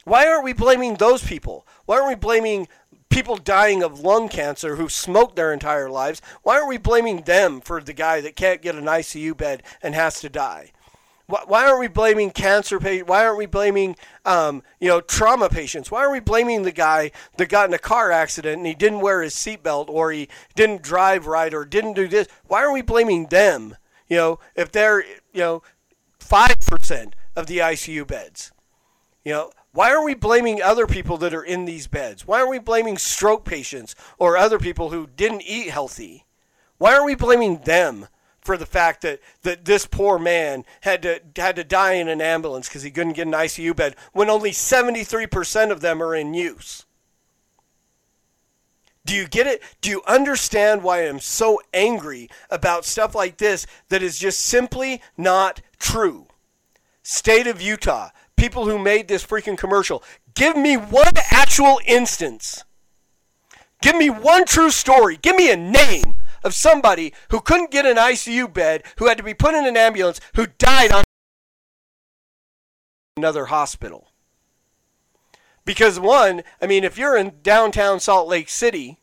Why 0.04 0.26
aren't 0.26 0.44
we 0.44 0.52
blaming 0.52 0.94
those 0.94 1.24
people? 1.24 1.66
Why 1.84 1.96
aren't 1.96 2.08
we 2.08 2.14
blaming 2.14 2.68
people 3.10 3.36
dying 3.36 3.82
of 3.82 4.00
lung 4.00 4.28
cancer 4.28 4.76
who 4.76 4.88
smoked 4.88 5.36
their 5.36 5.52
entire 5.52 5.90
lives? 5.90 6.22
Why 6.42 6.56
aren't 6.56 6.68
we 6.68 6.78
blaming 6.78 7.22
them 7.22 7.60
for 7.60 7.80
the 7.80 7.92
guy 7.92 8.20
that 8.22 8.34
can't 8.34 8.62
get 8.62 8.74
an 8.74 8.86
icu 8.86 9.36
bed 9.36 9.62
and 9.82 9.94
has 9.94 10.20
to 10.20 10.28
die 10.28 10.72
why 11.32 11.66
aren't 11.66 11.80
we 11.80 11.88
blaming 11.88 12.30
cancer 12.30 12.78
patients? 12.78 13.08
Why 13.08 13.24
aren't 13.24 13.38
we 13.38 13.46
blaming, 13.46 13.96
um, 14.24 14.62
you 14.80 14.88
know, 14.88 15.00
trauma 15.00 15.48
patients? 15.48 15.90
Why 15.90 16.00
aren't 16.00 16.12
we 16.12 16.20
blaming 16.20 16.62
the 16.62 16.72
guy 16.72 17.10
that 17.36 17.48
got 17.48 17.68
in 17.68 17.74
a 17.74 17.78
car 17.78 18.12
accident 18.12 18.58
and 18.58 18.66
he 18.66 18.74
didn't 18.74 19.00
wear 19.00 19.22
his 19.22 19.34
seatbelt 19.34 19.88
or 19.88 20.12
he 20.12 20.28
didn't 20.54 20.82
drive 20.82 21.26
right 21.26 21.52
or 21.52 21.64
didn't 21.64 21.94
do 21.94 22.06
this? 22.06 22.28
Why 22.46 22.60
aren't 22.60 22.74
we 22.74 22.82
blaming 22.82 23.26
them? 23.26 23.76
You 24.08 24.16
know, 24.16 24.40
if 24.54 24.70
they're, 24.70 25.02
you 25.32 25.40
know, 25.40 25.62
5% 26.20 27.12
of 27.34 27.46
the 27.46 27.58
ICU 27.58 28.06
beds. 28.06 28.52
You 29.24 29.32
know, 29.32 29.50
why 29.72 29.90
are 29.90 30.04
we 30.04 30.14
blaming 30.14 30.60
other 30.60 30.86
people 30.86 31.16
that 31.18 31.32
are 31.32 31.42
in 31.42 31.64
these 31.64 31.86
beds? 31.86 32.26
Why 32.26 32.38
aren't 32.38 32.50
we 32.50 32.58
blaming 32.58 32.98
stroke 32.98 33.44
patients 33.44 33.94
or 34.18 34.36
other 34.36 34.58
people 34.58 34.90
who 34.90 35.08
didn't 35.16 35.42
eat 35.42 35.70
healthy? 35.70 36.26
Why 36.78 36.92
aren't 36.92 37.06
we 37.06 37.14
blaming 37.14 37.58
them 37.58 38.08
for 38.42 38.56
the 38.56 38.66
fact 38.66 39.02
that, 39.02 39.20
that 39.42 39.64
this 39.64 39.86
poor 39.86 40.18
man 40.18 40.64
had 40.82 41.02
to 41.02 41.20
had 41.36 41.56
to 41.56 41.64
die 41.64 41.94
in 41.94 42.08
an 42.08 42.20
ambulance 42.20 42.68
because 42.68 42.82
he 42.82 42.90
couldn't 42.90 43.14
get 43.14 43.26
an 43.26 43.32
ICU 43.32 43.74
bed 43.74 43.96
when 44.12 44.28
only 44.28 44.50
73% 44.50 45.70
of 45.70 45.80
them 45.80 46.02
are 46.02 46.14
in 46.14 46.34
use. 46.34 46.84
Do 49.04 49.14
you 49.14 49.26
get 49.26 49.46
it? 49.46 49.62
Do 49.80 49.90
you 49.90 50.02
understand 50.06 50.82
why 50.82 51.00
I'm 51.00 51.20
so 51.20 51.60
angry 51.72 52.28
about 52.50 52.84
stuff 52.84 53.14
like 53.14 53.38
this 53.38 53.66
that 53.88 54.02
is 54.02 54.18
just 54.18 54.40
simply 54.40 55.02
not 55.16 55.60
true? 55.78 56.26
State 57.02 57.48
of 57.48 57.60
Utah, 57.60 58.10
people 58.36 58.66
who 58.66 58.78
made 58.78 59.08
this 59.08 59.26
freaking 59.26 59.58
commercial, 59.58 60.04
give 60.34 60.56
me 60.56 60.76
one 60.76 61.12
actual 61.30 61.80
instance. 61.84 62.64
Give 63.80 63.96
me 63.96 64.08
one 64.08 64.44
true 64.44 64.70
story. 64.70 65.18
Give 65.20 65.34
me 65.34 65.50
a 65.50 65.56
name 65.56 66.14
of 66.44 66.54
somebody 66.54 67.12
who 67.30 67.40
couldn't 67.40 67.70
get 67.70 67.86
an 67.86 67.96
ICU 67.96 68.52
bed, 68.52 68.82
who 68.98 69.06
had 69.06 69.18
to 69.18 69.24
be 69.24 69.34
put 69.34 69.54
in 69.54 69.66
an 69.66 69.76
ambulance, 69.76 70.20
who 70.34 70.46
died 70.58 70.92
on 70.92 71.04
another 73.16 73.46
hospital. 73.46 74.08
Because 75.64 76.00
one, 76.00 76.42
I 76.60 76.66
mean, 76.66 76.84
if 76.84 76.98
you're 76.98 77.16
in 77.16 77.34
downtown 77.42 78.00
Salt 78.00 78.28
Lake 78.28 78.48
City, 78.48 78.98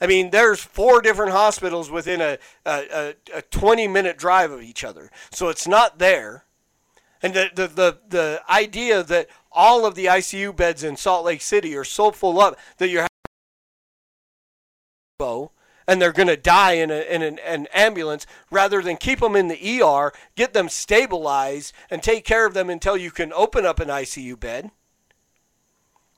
I 0.00 0.06
mean, 0.06 0.30
there's 0.30 0.60
four 0.60 1.00
different 1.00 1.32
hospitals 1.32 1.90
within 1.90 2.20
a, 2.20 2.38
a, 2.66 3.14
a, 3.32 3.38
a 3.38 3.42
20 3.42 3.88
minute 3.88 4.18
drive 4.18 4.50
of 4.50 4.62
each 4.62 4.84
other. 4.84 5.10
So 5.30 5.48
it's 5.48 5.66
not 5.66 5.98
there. 5.98 6.44
And 7.22 7.32
the, 7.32 7.50
the, 7.54 7.66
the, 7.68 7.98
the 8.08 8.42
idea 8.50 9.02
that 9.02 9.28
all 9.50 9.86
of 9.86 9.94
the 9.94 10.06
ICU 10.06 10.54
beds 10.54 10.84
in 10.84 10.96
Salt 10.96 11.24
Lake 11.24 11.40
City 11.40 11.74
are 11.74 11.84
so 11.84 12.10
full 12.10 12.38
up 12.38 12.58
that 12.76 12.88
you're 12.88 13.06
and 15.86 16.00
they're 16.00 16.12
going 16.12 16.28
to 16.28 16.36
die 16.36 16.72
in, 16.72 16.90
a, 16.90 17.00
in 17.02 17.22
an, 17.22 17.38
an, 17.40 17.66
ambulance 17.72 18.26
rather 18.50 18.82
than 18.82 18.96
keep 18.96 19.20
them 19.20 19.36
in 19.36 19.48
the 19.48 19.82
ER, 19.82 20.12
get 20.34 20.52
them 20.52 20.68
stabilized, 20.68 21.72
and 21.90 22.02
take 22.02 22.24
care 22.24 22.46
of 22.46 22.54
them 22.54 22.70
until 22.70 22.96
you 22.96 23.10
can 23.10 23.32
open 23.32 23.66
up 23.66 23.80
an 23.80 23.88
ICU 23.88 24.38
bed, 24.38 24.70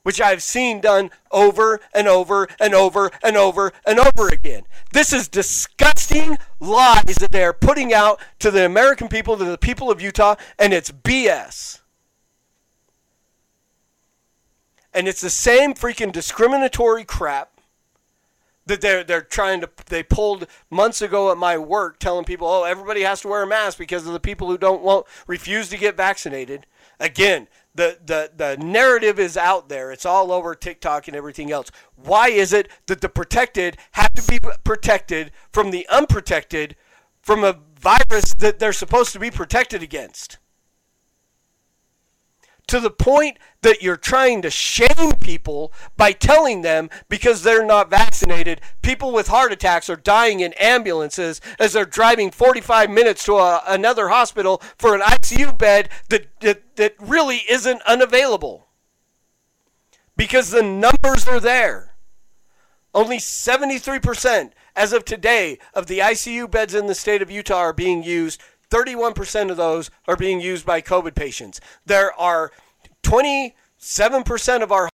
which 0.02 0.20
I've 0.20 0.42
seen 0.42 0.80
done 0.80 1.10
over 1.30 1.80
and 1.92 2.06
over 2.06 2.48
and 2.60 2.74
over 2.74 3.10
and 3.22 3.36
over 3.36 3.72
and 3.84 3.98
over 3.98 4.28
again. 4.28 4.62
This 4.92 5.12
is 5.12 5.28
disgusting 5.28 6.38
lies 6.60 7.16
that 7.16 7.32
they 7.32 7.44
are 7.44 7.52
putting 7.52 7.92
out 7.92 8.20
to 8.38 8.50
the 8.50 8.64
American 8.64 9.08
people, 9.08 9.36
to 9.36 9.44
the 9.44 9.58
people 9.58 9.90
of 9.90 10.00
Utah, 10.00 10.36
and 10.58 10.72
it's 10.72 10.90
BS. 10.90 11.80
And 14.94 15.06
it's 15.06 15.20
the 15.20 15.28
same 15.28 15.74
freaking 15.74 16.10
discriminatory 16.10 17.04
crap 17.04 17.55
that 18.66 18.80
they're 18.80 19.04
they're 19.04 19.22
trying 19.22 19.60
to 19.60 19.70
they 19.86 20.02
pulled 20.02 20.46
months 20.70 21.00
ago 21.00 21.30
at 21.30 21.38
my 21.38 21.56
work 21.56 21.98
telling 21.98 22.24
people 22.24 22.46
oh 22.46 22.64
everybody 22.64 23.02
has 23.02 23.20
to 23.20 23.28
wear 23.28 23.42
a 23.42 23.46
mask 23.46 23.78
because 23.78 24.06
of 24.06 24.12
the 24.12 24.20
people 24.20 24.48
who 24.48 24.58
don't 24.58 24.82
want 24.82 25.06
refuse 25.26 25.68
to 25.70 25.76
get 25.76 25.96
vaccinated. 25.96 26.66
Again 27.00 27.48
the 27.74 27.98
the 28.04 28.30
the 28.34 28.56
narrative 28.56 29.18
is 29.18 29.36
out 29.36 29.68
there. 29.68 29.92
It's 29.92 30.06
all 30.06 30.32
over 30.32 30.54
TikTok 30.54 31.08
and 31.08 31.16
everything 31.16 31.52
else. 31.52 31.70
Why 31.94 32.28
is 32.28 32.52
it 32.52 32.68
that 32.86 33.00
the 33.00 33.08
protected 33.08 33.76
have 33.92 34.12
to 34.14 34.22
be 34.26 34.40
protected 34.64 35.32
from 35.52 35.70
the 35.70 35.86
unprotected 35.88 36.76
from 37.22 37.44
a 37.44 37.58
virus 37.78 38.34
that 38.34 38.58
they're 38.58 38.72
supposed 38.72 39.12
to 39.12 39.18
be 39.18 39.30
protected 39.30 39.82
against 39.82 40.38
to 42.68 42.80
the 42.80 42.90
point 42.90 43.38
that 43.62 43.82
you're 43.82 43.96
trying 43.96 44.42
to 44.42 44.50
shame 44.50 45.12
people 45.20 45.72
by 45.96 46.12
telling 46.12 46.62
them 46.62 46.90
because 47.08 47.42
they're 47.42 47.64
not 47.64 47.90
vaccinated. 47.90 48.60
People 48.82 49.12
with 49.12 49.28
heart 49.28 49.52
attacks 49.52 49.88
are 49.88 49.96
dying 49.96 50.40
in 50.40 50.52
ambulances 50.54 51.40
as 51.58 51.72
they're 51.72 51.84
driving 51.84 52.30
45 52.30 52.90
minutes 52.90 53.24
to 53.24 53.34
a, 53.34 53.62
another 53.66 54.08
hospital 54.08 54.60
for 54.78 54.94
an 54.94 55.00
ICU 55.00 55.56
bed 55.56 55.88
that, 56.08 56.26
that, 56.40 56.76
that 56.76 56.94
really 56.98 57.42
isn't 57.48 57.82
unavailable 57.82 58.68
because 60.16 60.50
the 60.50 60.62
numbers 60.62 61.28
are 61.28 61.40
there. 61.40 61.94
Only 62.94 63.18
73% 63.18 64.52
as 64.74 64.92
of 64.92 65.04
today 65.04 65.58
of 65.74 65.86
the 65.86 65.98
ICU 65.98 66.50
beds 66.50 66.74
in 66.74 66.86
the 66.86 66.94
state 66.94 67.20
of 67.20 67.30
Utah 67.30 67.58
are 67.58 67.72
being 67.72 68.02
used 68.02 68.40
31% 68.70 69.50
of 69.50 69.56
those 69.56 69.90
are 70.08 70.16
being 70.16 70.40
used 70.40 70.66
by 70.66 70.80
COVID 70.80 71.14
patients. 71.14 71.60
There 71.84 72.12
are 72.18 72.50
27% 73.06 74.62
of 74.62 74.72
our 74.72 74.88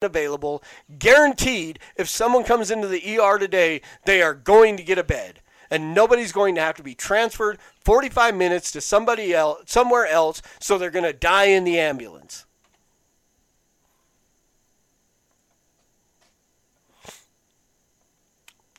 available, 0.00 0.62
guaranteed 0.98 1.78
if 1.96 2.08
someone 2.08 2.44
comes 2.44 2.70
into 2.70 2.88
the 2.88 3.18
ER 3.18 3.38
today, 3.38 3.82
they 4.04 4.20
are 4.22 4.34
going 4.34 4.76
to 4.76 4.82
get 4.82 4.98
a 4.98 5.04
bed. 5.04 5.40
And 5.70 5.94
nobody's 5.94 6.32
going 6.32 6.54
to 6.56 6.60
have 6.60 6.74
to 6.76 6.82
be 6.82 6.94
transferred 6.94 7.58
45 7.84 8.34
minutes 8.34 8.72
to 8.72 8.80
somebody 8.80 9.32
else 9.32 9.62
somewhere 9.66 10.06
else 10.06 10.42
so 10.60 10.76
they're 10.76 10.90
going 10.90 11.04
to 11.04 11.12
die 11.12 11.44
in 11.44 11.64
the 11.64 11.78
ambulance. 11.78 12.44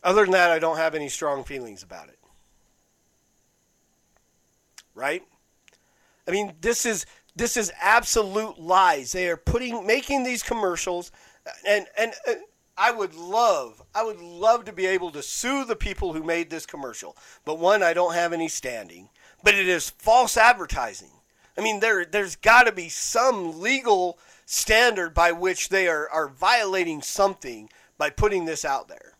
Other 0.04 0.23
than 0.23 0.32
that, 0.32 0.52
I 0.52 0.60
don't 0.60 0.78
have 0.78 0.93
any 0.93 1.10
strong 1.10 1.43
feelings 1.43 1.82
about 1.82 2.10
it 2.10 2.19
right? 4.95 5.23
I 6.27 6.31
mean, 6.31 6.53
this 6.62 6.86
is 6.86 7.05
this 7.36 7.57
is 7.57 7.71
absolute 7.81 8.59
lies. 8.59 9.12
They 9.12 9.29
are 9.29 9.38
putting 9.38 9.86
making 9.86 10.23
these 10.23 10.43
commercials, 10.43 11.12
and 11.67 11.88
and. 11.97 12.13
I 12.75 12.89
would 12.89 13.13
love, 13.13 13.83
I 13.93 14.03
would 14.03 14.19
love 14.19 14.65
to 14.65 14.73
be 14.73 14.88
able 14.88 15.12
to 15.12 15.21
sue 15.21 15.63
the 15.63 15.75
people 15.75 16.13
who 16.13 16.23
made 16.23 16.49
this 16.49 16.65
commercial. 16.65 17.15
But 17.45 17.59
one, 17.59 17.83
I 17.83 17.93
don't 17.93 18.15
have 18.15 18.33
any 18.33 18.47
standing. 18.47 19.09
But 19.43 19.53
it 19.53 19.67
is 19.67 19.91
false 19.91 20.38
advertising. 20.38 21.12
I 21.55 21.62
mean, 21.62 21.81
there, 21.81 22.03
there's 22.03 22.36
got 22.36 22.63
to 22.63 22.71
be 22.71 22.89
some 22.89 23.59
legal 23.62 24.17
standard 24.47 25.13
by 25.13 25.31
which 25.33 25.69
they 25.69 25.88
are, 25.88 26.09
are 26.09 26.27
violating 26.27 27.03
something 27.03 27.69
by 27.99 28.09
putting 28.09 28.45
this 28.45 28.65
out 28.65 28.88
there. 28.88 29.13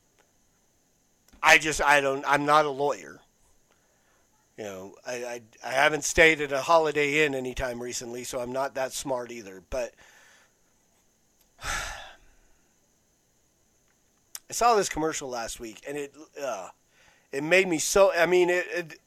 I 1.44 1.60
just, 1.60 1.80
I 1.80 2.02
don't, 2.02 2.26
I'm 2.28 2.46
not 2.48 2.66
a 2.66 2.72
lawyer. 2.72 3.20
You 4.58 4.64
know, 4.66 4.96
I, 5.06 5.14
I, 5.14 5.42
I 5.66 5.72
haven't 5.72 6.04
stayed 6.04 6.40
at 6.40 6.52
a 6.52 6.62
Holiday 6.62 7.26
Inn 7.26 7.34
anytime 7.34 7.82
recently, 7.82 8.24
so 8.24 8.40
I'm 8.40 8.52
not 8.52 8.76
that 8.76 8.94
smart 8.94 9.32
either. 9.32 9.64
But 9.70 9.94
I 11.64 11.70
saw 14.52 14.76
this 14.76 14.90
commercial 14.90 15.28
last 15.30 15.60
week, 15.60 15.84
and 15.88 15.98
it 15.98 16.14
uh, 16.40 16.68
it 17.32 17.44
made 17.44 17.68
me 17.68 17.80
so. 17.80 18.14
I 18.14 18.28
mean, 18.28 18.52
it, 18.52 18.68
it, 18.72 19.00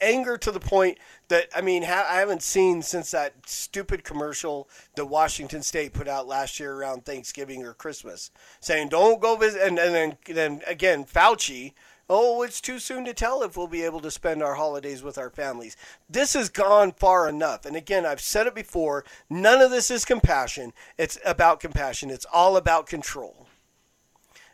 anger 0.00 0.38
to 0.38 0.50
the 0.50 0.58
point 0.60 0.96
that 1.28 1.48
I 1.54 1.60
mean, 1.60 1.82
ha- 1.82 2.08
I 2.08 2.20
haven't 2.20 2.42
seen 2.42 2.80
since 2.80 3.10
that 3.10 3.34
stupid 3.44 4.04
commercial 4.04 4.70
that 4.96 5.04
Washington 5.04 5.60
State 5.60 5.92
put 5.92 6.08
out 6.08 6.26
last 6.26 6.58
year 6.58 6.72
around 6.72 7.04
Thanksgiving 7.04 7.62
or 7.62 7.74
Christmas, 7.74 8.30
saying 8.60 8.88
don't 8.88 9.20
go 9.20 9.36
visit. 9.36 9.60
And, 9.60 9.78
and 9.78 9.94
then 9.94 10.16
then 10.34 10.62
again, 10.66 11.04
Fauci 11.04 11.74
Oh, 12.08 12.42
it's 12.42 12.60
too 12.60 12.78
soon 12.78 13.06
to 13.06 13.14
tell 13.14 13.42
if 13.42 13.56
we'll 13.56 13.66
be 13.66 13.82
able 13.82 14.00
to 14.00 14.10
spend 14.10 14.42
our 14.42 14.54
holidays 14.54 15.02
with 15.02 15.16
our 15.16 15.30
families. 15.30 15.76
This 16.08 16.34
has 16.34 16.50
gone 16.50 16.92
far 16.92 17.28
enough. 17.28 17.64
And 17.64 17.76
again, 17.76 18.04
I've 18.04 18.20
said 18.20 18.46
it 18.46 18.54
before 18.54 19.04
none 19.30 19.62
of 19.62 19.70
this 19.70 19.90
is 19.90 20.04
compassion. 20.04 20.74
It's 20.98 21.18
about 21.24 21.60
compassion, 21.60 22.10
it's 22.10 22.26
all 22.30 22.56
about 22.56 22.86
control. 22.86 23.46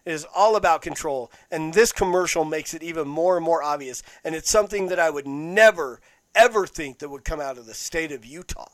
It 0.04 0.12
is 0.12 0.26
all 0.34 0.56
about 0.56 0.80
control. 0.80 1.30
And 1.50 1.74
this 1.74 1.92
commercial 1.92 2.44
makes 2.44 2.72
it 2.72 2.82
even 2.82 3.08
more 3.08 3.36
and 3.36 3.44
more 3.44 3.62
obvious. 3.62 4.02
And 4.24 4.34
it's 4.34 4.50
something 4.50 4.86
that 4.86 4.98
I 4.98 5.10
would 5.10 5.26
never, 5.26 6.00
ever 6.34 6.66
think 6.66 7.00
that 7.00 7.10
would 7.10 7.24
come 7.24 7.40
out 7.40 7.58
of 7.58 7.66
the 7.66 7.74
state 7.74 8.12
of 8.12 8.24
Utah. 8.24 8.70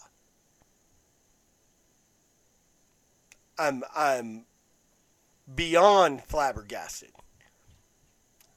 I'm, 3.59 3.83
I'm 3.95 4.45
beyond 5.53 6.23
flabbergasted 6.25 7.11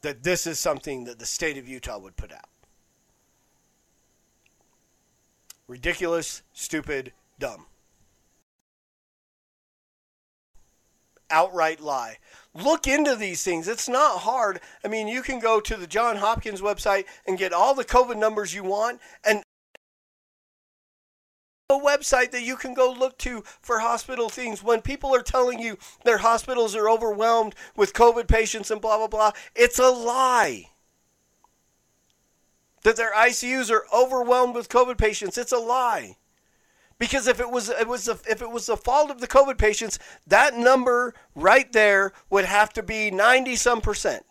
that 0.01 0.23
this 0.23 0.47
is 0.47 0.59
something 0.59 1.03
that 1.05 1.19
the 1.19 1.25
state 1.25 1.57
of 1.57 1.67
Utah 1.67 1.99
would 1.99 2.15
put 2.15 2.31
out. 2.31 2.49
Ridiculous, 5.67 6.41
stupid, 6.53 7.13
dumb. 7.37 7.65
Outright 11.29 11.79
lie. 11.79 12.17
Look 12.55 12.87
into 12.87 13.15
these 13.15 13.43
things. 13.43 13.67
It's 13.67 13.87
not 13.87 14.21
hard. 14.21 14.61
I 14.83 14.87
mean, 14.87 15.07
you 15.07 15.21
can 15.21 15.39
go 15.39 15.59
to 15.59 15.75
the 15.75 15.85
John 15.85 16.17
Hopkins 16.17 16.61
website 16.61 17.05
and 17.27 17.37
get 17.37 17.53
all 17.53 17.75
the 17.75 17.85
COVID 17.85 18.17
numbers 18.17 18.55
you 18.55 18.63
want 18.63 18.99
and 19.23 19.43
a 21.69 21.79
website 21.79 22.31
that 22.31 22.41
you 22.41 22.55
can 22.55 22.73
go 22.73 22.91
look 22.91 23.17
to 23.19 23.43
for 23.61 23.79
hospital 23.79 24.27
things. 24.27 24.63
When 24.63 24.81
people 24.81 25.13
are 25.13 25.21
telling 25.21 25.59
you 25.59 25.77
their 26.03 26.17
hospitals 26.17 26.75
are 26.75 26.89
overwhelmed 26.89 27.53
with 27.75 27.93
COVID 27.93 28.27
patients 28.27 28.71
and 28.71 28.81
blah, 28.81 28.97
blah, 28.97 29.07
blah, 29.07 29.31
it's 29.55 29.77
a 29.77 29.89
lie. 29.89 30.71
That 32.83 32.95
their 32.95 33.13
ICUs 33.13 33.69
are 33.69 33.85
overwhelmed 33.93 34.55
with 34.55 34.69
COVID 34.69 34.97
patients, 34.97 35.37
it's 35.37 35.51
a 35.51 35.59
lie. 35.59 36.17
Because 36.97 37.27
if 37.27 37.39
it 37.39 37.49
was 37.49 37.69
it 37.69 37.87
was 37.87 38.07
if 38.07 38.41
it 38.41 38.49
was 38.51 38.65
the 38.65 38.75
fault 38.75 39.11
of 39.11 39.21
the 39.21 39.27
COVID 39.27 39.57
patients, 39.57 39.99
that 40.27 40.57
number 40.57 41.13
right 41.35 41.71
there 41.71 42.11
would 42.29 42.45
have 42.45 42.73
to 42.73 42.83
be 42.83 43.11
90 43.11 43.55
some 43.55 43.79
percent. 43.79 44.25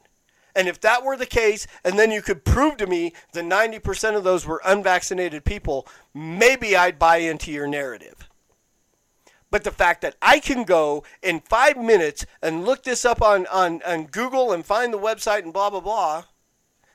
And 0.55 0.69
if 0.69 0.81
that 0.81 1.05
were 1.05 1.17
the 1.17 1.27
case, 1.27 1.67
and 1.85 1.99
then 1.99 2.11
you 2.11 2.23
could 2.23 2.45
prove 2.45 2.77
to 2.79 2.87
me 2.87 3.13
that 3.33 3.45
90% 3.45 4.17
of 4.17 4.25
those 4.25 4.47
were 4.47 4.61
unvaccinated 4.65 5.45
people, 5.45 5.87
maybe 6.15 6.77
I'd 6.77 6.99
buy 6.99 7.19
into 7.19 7.53
your 7.53 7.67
narrative. 7.67 8.29
But 9.51 9.65
the 9.65 9.71
fact 9.71 10.03
that 10.03 10.17
I 10.21 10.41
can 10.41 10.65
go 10.65 11.05
in 11.23 11.41
five 11.41 11.77
minutes 11.77 12.27
and 12.43 12.65
look 12.65 12.83
this 12.83 13.05
up 13.05 13.23
on, 13.23 13.47
on, 13.47 13.81
on 13.87 14.07
Google 14.07 14.53
and 14.53 14.65
find 14.65 14.93
the 14.93 14.99
website 14.99 15.43
and 15.43 15.53
blah, 15.53 15.71
blah, 15.71 15.81
blah, 15.81 16.25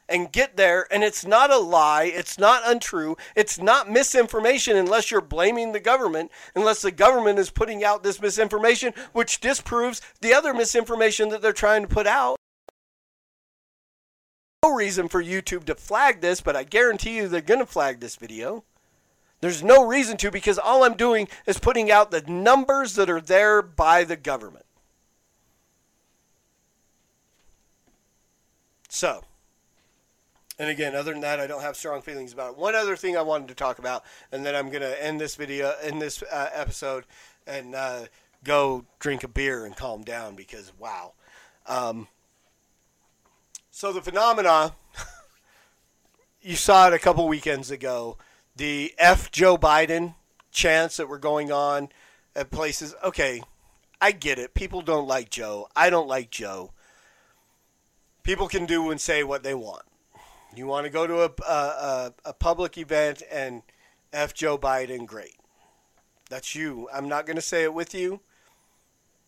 and 0.08 0.32
get 0.32 0.58
there, 0.58 0.86
and 0.92 1.04
it's 1.04 1.26
not 1.26 1.52
a 1.52 1.58
lie, 1.58 2.04
it's 2.04 2.38
not 2.38 2.62
untrue, 2.66 3.16
it's 3.36 3.58
not 3.58 3.90
misinformation 3.90 4.76
unless 4.76 5.10
you're 5.10 5.22
blaming 5.22 5.72
the 5.72 5.80
government, 5.80 6.32
unless 6.56 6.82
the 6.82 6.92
government 6.92 7.40
is 7.40 7.50
putting 7.50 7.84
out 7.84 8.04
this 8.04 8.22
misinformation, 8.22 8.94
which 9.14 9.40
disproves 9.40 10.02
the 10.22 10.34
other 10.34 10.54
misinformation 10.54 11.30
that 11.30 11.42
they're 11.42 11.54
trying 11.54 11.82
to 11.82 11.88
put 11.88 12.06
out. 12.06 12.36
No 14.64 14.74
reason 14.74 15.10
for 15.10 15.22
YouTube 15.22 15.66
to 15.66 15.76
flag 15.76 16.22
this, 16.22 16.40
but 16.40 16.56
I 16.56 16.64
guarantee 16.64 17.18
you 17.18 17.28
they're 17.28 17.42
going 17.42 17.60
to 17.60 17.66
flag 17.66 18.00
this 18.00 18.16
video. 18.16 18.64
There's 19.42 19.62
no 19.62 19.86
reason 19.86 20.16
to 20.18 20.32
because 20.32 20.58
all 20.58 20.86
I'm 20.86 20.96
doing 20.96 21.28
is 21.46 21.60
putting 21.60 21.92
out 21.92 22.12
the 22.12 22.22
numbers 22.22 22.96
that 22.96 23.10
are 23.10 23.20
there 23.20 23.62
by 23.62 24.06
the 24.06 24.16
government. 24.16 24.66
So, 28.88 29.26
and 30.58 30.70
again, 30.70 30.96
other 30.96 31.12
than 31.12 31.22
that, 31.22 31.42
I 31.42 31.48
don't 31.48 31.62
have 31.62 31.76
strong 31.76 32.02
feelings 32.02 32.32
about 32.32 32.52
it. 32.52 32.58
One 32.58 32.74
other 32.74 32.96
thing 32.96 33.18
I 33.18 33.22
wanted 33.22 33.50
to 33.50 33.56
talk 33.56 33.80
about, 33.80 34.06
and 34.32 34.46
then 34.46 34.56
I'm 34.56 34.70
going 34.70 34.82
to 34.82 35.04
end 35.04 35.20
this 35.20 35.36
video, 35.36 35.74
end 35.82 36.02
this 36.02 36.24
uh, 36.24 36.50
episode, 36.54 37.04
and 37.46 37.76
uh, 37.76 38.04
go 38.46 38.86
drink 39.00 39.26
a 39.26 39.28
beer 39.28 39.66
and 39.66 39.76
calm 39.76 40.04
down 40.04 40.36
because 40.36 40.72
wow. 40.80 41.14
Um, 41.66 42.08
so 43.76 43.92
the 43.92 44.04
phenomena, 44.04 44.76
you 46.44 46.56
saw 46.56 46.88
it 46.88 46.94
a 46.94 47.00
couple 47.00 47.28
weekends 47.28 47.72
ago. 47.72 48.20
The 48.56 48.94
F 49.00 49.32
Joe 49.32 49.58
Biden 49.58 50.14
chants 50.52 50.98
that 50.98 51.10
were 51.10 51.18
going 51.18 51.52
on 51.52 51.90
at 52.36 52.52
places. 52.52 52.94
Okay, 53.04 53.42
I 54.00 54.12
get 54.12 54.38
it. 54.38 54.54
People 54.54 54.84
don't 54.84 55.08
like 55.08 55.32
Joe. 55.32 55.70
I 55.76 55.90
don't 55.90 56.08
like 56.08 56.30
Joe. 56.30 56.72
People 58.22 58.48
can 58.48 58.68
do 58.68 58.92
and 58.92 59.02
say 59.02 59.24
what 59.24 59.42
they 59.42 59.56
want. 59.56 59.86
You 60.56 60.68
want 60.68 60.86
to 60.86 60.92
go 60.92 61.08
to 61.08 61.24
a, 61.24 61.32
a, 61.52 62.14
a 62.26 62.34
public 62.34 62.78
event 62.78 63.24
and 63.32 63.64
F 64.14 64.36
Joe 64.36 64.56
Biden, 64.56 65.08
great. 65.08 65.36
That's 66.30 66.54
you. 66.54 66.88
I'm 66.94 67.10
not 67.10 67.26
going 67.26 67.38
to 67.38 67.42
say 67.42 67.64
it 67.64 67.74
with 67.74 67.96
you. 67.96 68.22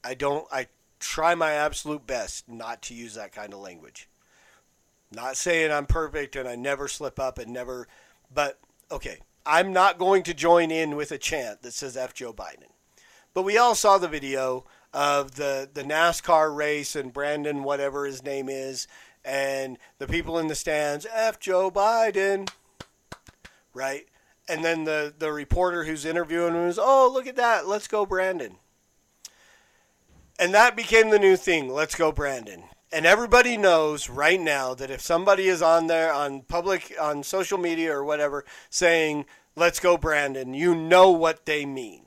I 0.03 0.13
don't, 0.13 0.45
I 0.51 0.67
try 0.99 1.33
my 1.33 1.53
absolute 1.53 2.05
best 2.05 2.47
not 2.47 2.83
to 2.83 2.93
use 2.93 3.15
that 3.15 3.31
kind 3.31 3.51
of 3.51 3.59
language. 3.59 4.07
Not 5.15 5.37
saying 5.37 5.71
I'm 5.71 5.85
perfect 5.85 6.35
and 6.35 6.47
I 6.47 6.55
never 6.55 6.87
slip 6.87 7.19
up 7.19 7.39
and 7.39 7.51
never, 7.51 7.87
but 8.33 8.59
okay, 8.91 9.19
I'm 9.45 9.71
not 9.71 9.97
going 9.97 10.23
to 10.23 10.33
join 10.33 10.71
in 10.71 10.95
with 10.95 11.11
a 11.11 11.17
chant 11.17 11.61
that 11.61 11.73
says 11.73 11.95
F 11.95 12.13
Joe 12.13 12.33
Biden. 12.33 12.69
But 13.33 13.43
we 13.43 13.57
all 13.57 13.75
saw 13.75 13.97
the 13.97 14.07
video 14.07 14.65
of 14.93 15.35
the, 15.35 15.69
the 15.73 15.83
NASCAR 15.83 16.55
race 16.55 16.95
and 16.95 17.13
Brandon, 17.13 17.63
whatever 17.63 18.05
his 18.05 18.23
name 18.23 18.49
is, 18.49 18.87
and 19.23 19.77
the 19.99 20.07
people 20.07 20.37
in 20.37 20.47
the 20.47 20.55
stands, 20.55 21.05
F 21.13 21.39
Joe 21.39 21.71
Biden, 21.71 22.49
right? 23.73 24.05
And 24.47 24.63
then 24.63 24.83
the, 24.83 25.13
the 25.17 25.31
reporter 25.31 25.85
who's 25.85 26.05
interviewing 26.05 26.53
him 26.53 26.67
is, 26.67 26.79
oh, 26.79 27.09
look 27.11 27.25
at 27.25 27.35
that, 27.35 27.67
let's 27.67 27.87
go, 27.87 28.05
Brandon. 28.05 28.57
And 30.37 30.53
that 30.53 30.75
became 30.75 31.09
the 31.09 31.19
new 31.19 31.35
thing, 31.37 31.69
let's 31.69 31.95
go, 31.95 32.11
Brandon. 32.11 32.63
And 32.95 33.05
everybody 33.05 33.57
knows 33.57 34.09
right 34.09 34.39
now 34.39 34.73
that 34.73 34.89
if 34.89 35.01
somebody 35.01 35.47
is 35.49 35.61
on 35.61 35.87
there 35.87 36.13
on 36.13 36.43
public, 36.43 36.95
on 36.97 37.23
social 37.23 37.57
media 37.57 37.93
or 37.93 38.05
whatever, 38.05 38.45
saying, 38.69 39.25
let's 39.53 39.81
go, 39.81 39.97
Brandon, 39.97 40.53
you 40.53 40.73
know 40.73 41.11
what 41.11 41.45
they 41.45 41.65
mean. 41.65 42.05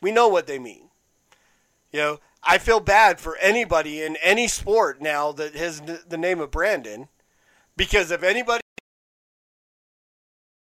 We 0.00 0.10
know 0.10 0.26
what 0.26 0.46
they 0.46 0.58
mean. 0.58 0.88
You 1.92 2.00
know, 2.00 2.20
I 2.42 2.56
feel 2.56 2.80
bad 2.80 3.20
for 3.20 3.36
anybody 3.36 4.02
in 4.02 4.16
any 4.22 4.48
sport 4.48 5.02
now 5.02 5.32
that 5.32 5.54
has 5.54 5.82
the 5.82 6.16
name 6.16 6.40
of 6.40 6.50
Brandon, 6.50 7.08
because 7.76 8.10
if 8.10 8.22
anybody 8.22 8.62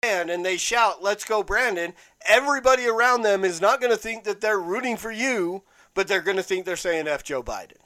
and 0.03 0.45
they 0.45 0.57
shout, 0.57 1.05
"Let's 1.05 1.25
go, 1.25 1.45
Brandon!" 1.45 1.95
Everybody 2.27 2.89
around 2.89 3.23
them 3.23 3.45
is 3.45 3.61
not 3.61 3.81
going 3.81 3.93
to 3.93 3.97
think 3.97 4.25
that 4.25 4.41
they're 4.41 4.59
rooting 4.59 4.97
for 4.97 5.13
you, 5.13 5.63
but 5.95 6.09
they're 6.09 6.21
going 6.21 6.37
to 6.37 6.43
think 6.43 6.65
they're 6.65 6.75
saying 6.75 7.07
"F 7.07 7.23
Joe 7.23 7.45
Biden." 7.45 7.79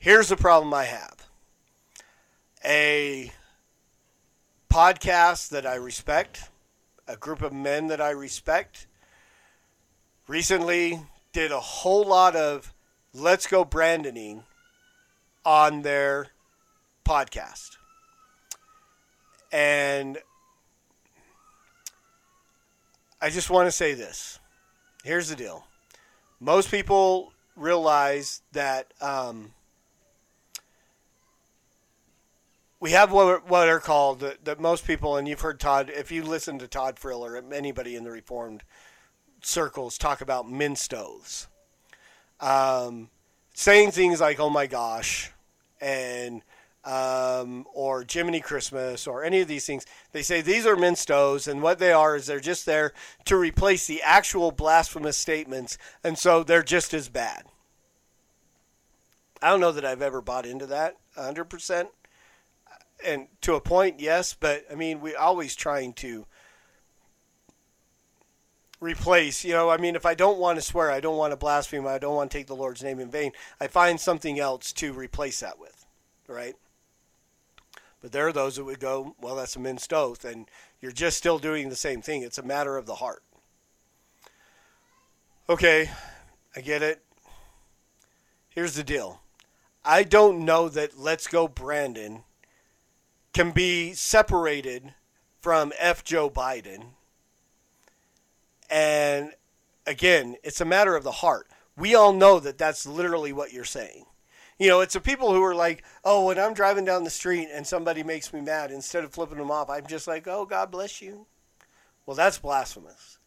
Here's 0.00 0.28
the 0.28 0.36
problem 0.36 0.72
I 0.72 0.84
have: 0.84 1.28
a 2.64 3.32
podcast 4.70 5.48
that 5.48 5.66
I 5.66 5.74
respect, 5.74 6.50
a 7.08 7.16
group 7.16 7.42
of 7.42 7.52
men 7.52 7.88
that 7.88 8.00
I 8.00 8.10
respect, 8.10 8.86
recently 10.28 11.00
did 11.32 11.50
a 11.50 11.58
whole 11.58 12.04
lot 12.04 12.36
of 12.36 12.72
let's 13.12 13.48
go 13.48 13.64
brandoning 13.64 14.44
on 15.44 15.82
their 15.82 16.28
podcast. 17.04 17.76
And 19.50 20.18
I 23.20 23.30
just 23.30 23.50
want 23.50 23.66
to 23.66 23.72
say 23.72 23.94
this. 23.94 24.38
Here's 25.02 25.28
the 25.28 25.34
deal. 25.34 25.66
Most 26.38 26.70
people 26.70 27.32
realize 27.56 28.42
that 28.52 28.92
um, 29.00 29.52
we 32.80 32.92
have 32.92 33.10
what, 33.10 33.48
what 33.48 33.68
are 33.68 33.80
called 33.80 34.20
that, 34.20 34.60
most 34.60 34.86
people, 34.86 35.16
and 35.16 35.26
you've 35.26 35.40
heard 35.40 35.58
Todd, 35.58 35.90
if 35.94 36.12
you 36.12 36.22
listen 36.22 36.58
to 36.58 36.68
Todd 36.68 36.96
Friel 36.96 37.20
or 37.20 37.36
anybody 37.52 37.96
in 37.96 38.04
the 38.04 38.10
Reformed 38.10 38.62
circles 39.42 39.98
talk 39.98 40.20
about 40.20 40.50
minced 40.50 40.94
oaths. 40.94 41.48
Um, 42.40 43.10
saying 43.52 43.90
things 43.90 44.20
like, 44.20 44.38
oh 44.38 44.50
my 44.50 44.66
gosh, 44.66 45.32
and 45.80 46.42
um, 46.84 47.66
or 47.74 48.04
Jiminy 48.10 48.40
Christmas 48.40 49.06
or 49.06 49.24
any 49.24 49.40
of 49.40 49.48
these 49.48 49.66
things. 49.66 49.84
They 50.12 50.22
say 50.22 50.40
these 50.40 50.64
are 50.64 50.76
minced 50.76 51.10
oaths, 51.10 51.46
and 51.46 51.60
what 51.60 51.78
they 51.78 51.92
are 51.92 52.16
is 52.16 52.26
they're 52.26 52.40
just 52.40 52.64
there 52.64 52.92
to 53.26 53.36
replace 53.36 53.86
the 53.86 54.00
actual 54.02 54.52
blasphemous 54.52 55.16
statements, 55.16 55.76
and 56.04 56.16
so 56.16 56.42
they're 56.42 56.62
just 56.62 56.94
as 56.94 57.08
bad. 57.08 57.44
I 59.42 59.50
don't 59.50 59.60
know 59.60 59.72
that 59.72 59.84
I've 59.84 60.02
ever 60.02 60.20
bought 60.20 60.46
into 60.46 60.66
that 60.66 60.96
100%. 61.16 61.88
And 63.04 63.28
to 63.42 63.54
a 63.54 63.60
point, 63.60 64.00
yes, 64.00 64.34
but 64.38 64.64
I 64.70 64.74
mean, 64.74 65.00
we're 65.00 65.18
always 65.18 65.54
trying 65.54 65.92
to 65.94 66.26
replace. 68.80 69.44
You 69.44 69.52
know, 69.52 69.70
I 69.70 69.76
mean, 69.76 69.96
if 69.96 70.06
I 70.06 70.14
don't 70.14 70.38
want 70.38 70.58
to 70.58 70.62
swear, 70.62 70.90
I 70.90 71.00
don't 71.00 71.16
want 71.16 71.32
to 71.32 71.36
blaspheme, 71.36 71.86
I 71.86 71.98
don't 71.98 72.16
want 72.16 72.30
to 72.30 72.38
take 72.38 72.46
the 72.46 72.56
Lord's 72.56 72.82
name 72.82 72.98
in 72.98 73.10
vain, 73.10 73.32
I 73.60 73.66
find 73.66 74.00
something 74.00 74.38
else 74.38 74.72
to 74.74 74.92
replace 74.92 75.40
that 75.40 75.58
with, 75.58 75.86
right? 76.26 76.56
But 78.00 78.12
there 78.12 78.28
are 78.28 78.32
those 78.32 78.56
that 78.56 78.64
would 78.64 78.80
go, 78.80 79.14
well, 79.20 79.36
that's 79.36 79.56
a 79.56 79.60
minced 79.60 79.92
oath, 79.92 80.24
and 80.24 80.48
you're 80.80 80.92
just 80.92 81.18
still 81.18 81.38
doing 81.38 81.68
the 81.68 81.76
same 81.76 82.00
thing. 82.00 82.22
It's 82.22 82.38
a 82.38 82.42
matter 82.42 82.76
of 82.76 82.86
the 82.86 82.96
heart. 82.96 83.22
Okay, 85.48 85.90
I 86.54 86.60
get 86.60 86.82
it. 86.82 87.02
Here's 88.48 88.74
the 88.74 88.84
deal 88.84 89.20
I 89.84 90.02
don't 90.02 90.44
know 90.44 90.68
that 90.68 90.98
Let's 90.98 91.26
Go 91.26 91.48
Brandon 91.48 92.22
can 93.32 93.50
be 93.50 93.92
separated 93.92 94.94
from 95.40 95.72
F. 95.78 96.02
Joe 96.04 96.28
Biden 96.28 96.92
and 98.70 99.32
again, 99.86 100.36
it's 100.42 100.60
a 100.60 100.66
matter 100.66 100.94
of 100.96 101.04
the 101.04 101.10
heart. 101.10 101.48
We 101.76 101.94
all 101.94 102.12
know 102.12 102.40
that 102.40 102.58
that's 102.58 102.86
literally 102.86 103.32
what 103.32 103.52
you're 103.52 103.64
saying. 103.64 104.04
You 104.58 104.68
know, 104.68 104.80
it's 104.80 104.94
the 104.94 105.00
people 105.00 105.32
who 105.32 105.42
are 105.42 105.54
like, 105.54 105.84
oh, 106.04 106.26
when 106.26 106.38
I'm 106.38 106.52
driving 106.52 106.84
down 106.84 107.04
the 107.04 107.10
street 107.10 107.48
and 107.52 107.66
somebody 107.66 108.02
makes 108.02 108.32
me 108.32 108.40
mad, 108.40 108.72
instead 108.72 109.04
of 109.04 109.12
flipping 109.12 109.38
them 109.38 109.52
off, 109.52 109.70
I'm 109.70 109.86
just 109.86 110.08
like, 110.08 110.26
oh, 110.26 110.44
God 110.44 110.70
bless 110.70 111.00
you. 111.00 111.26
Well, 112.04 112.16
that's 112.16 112.38
blasphemous 112.38 113.18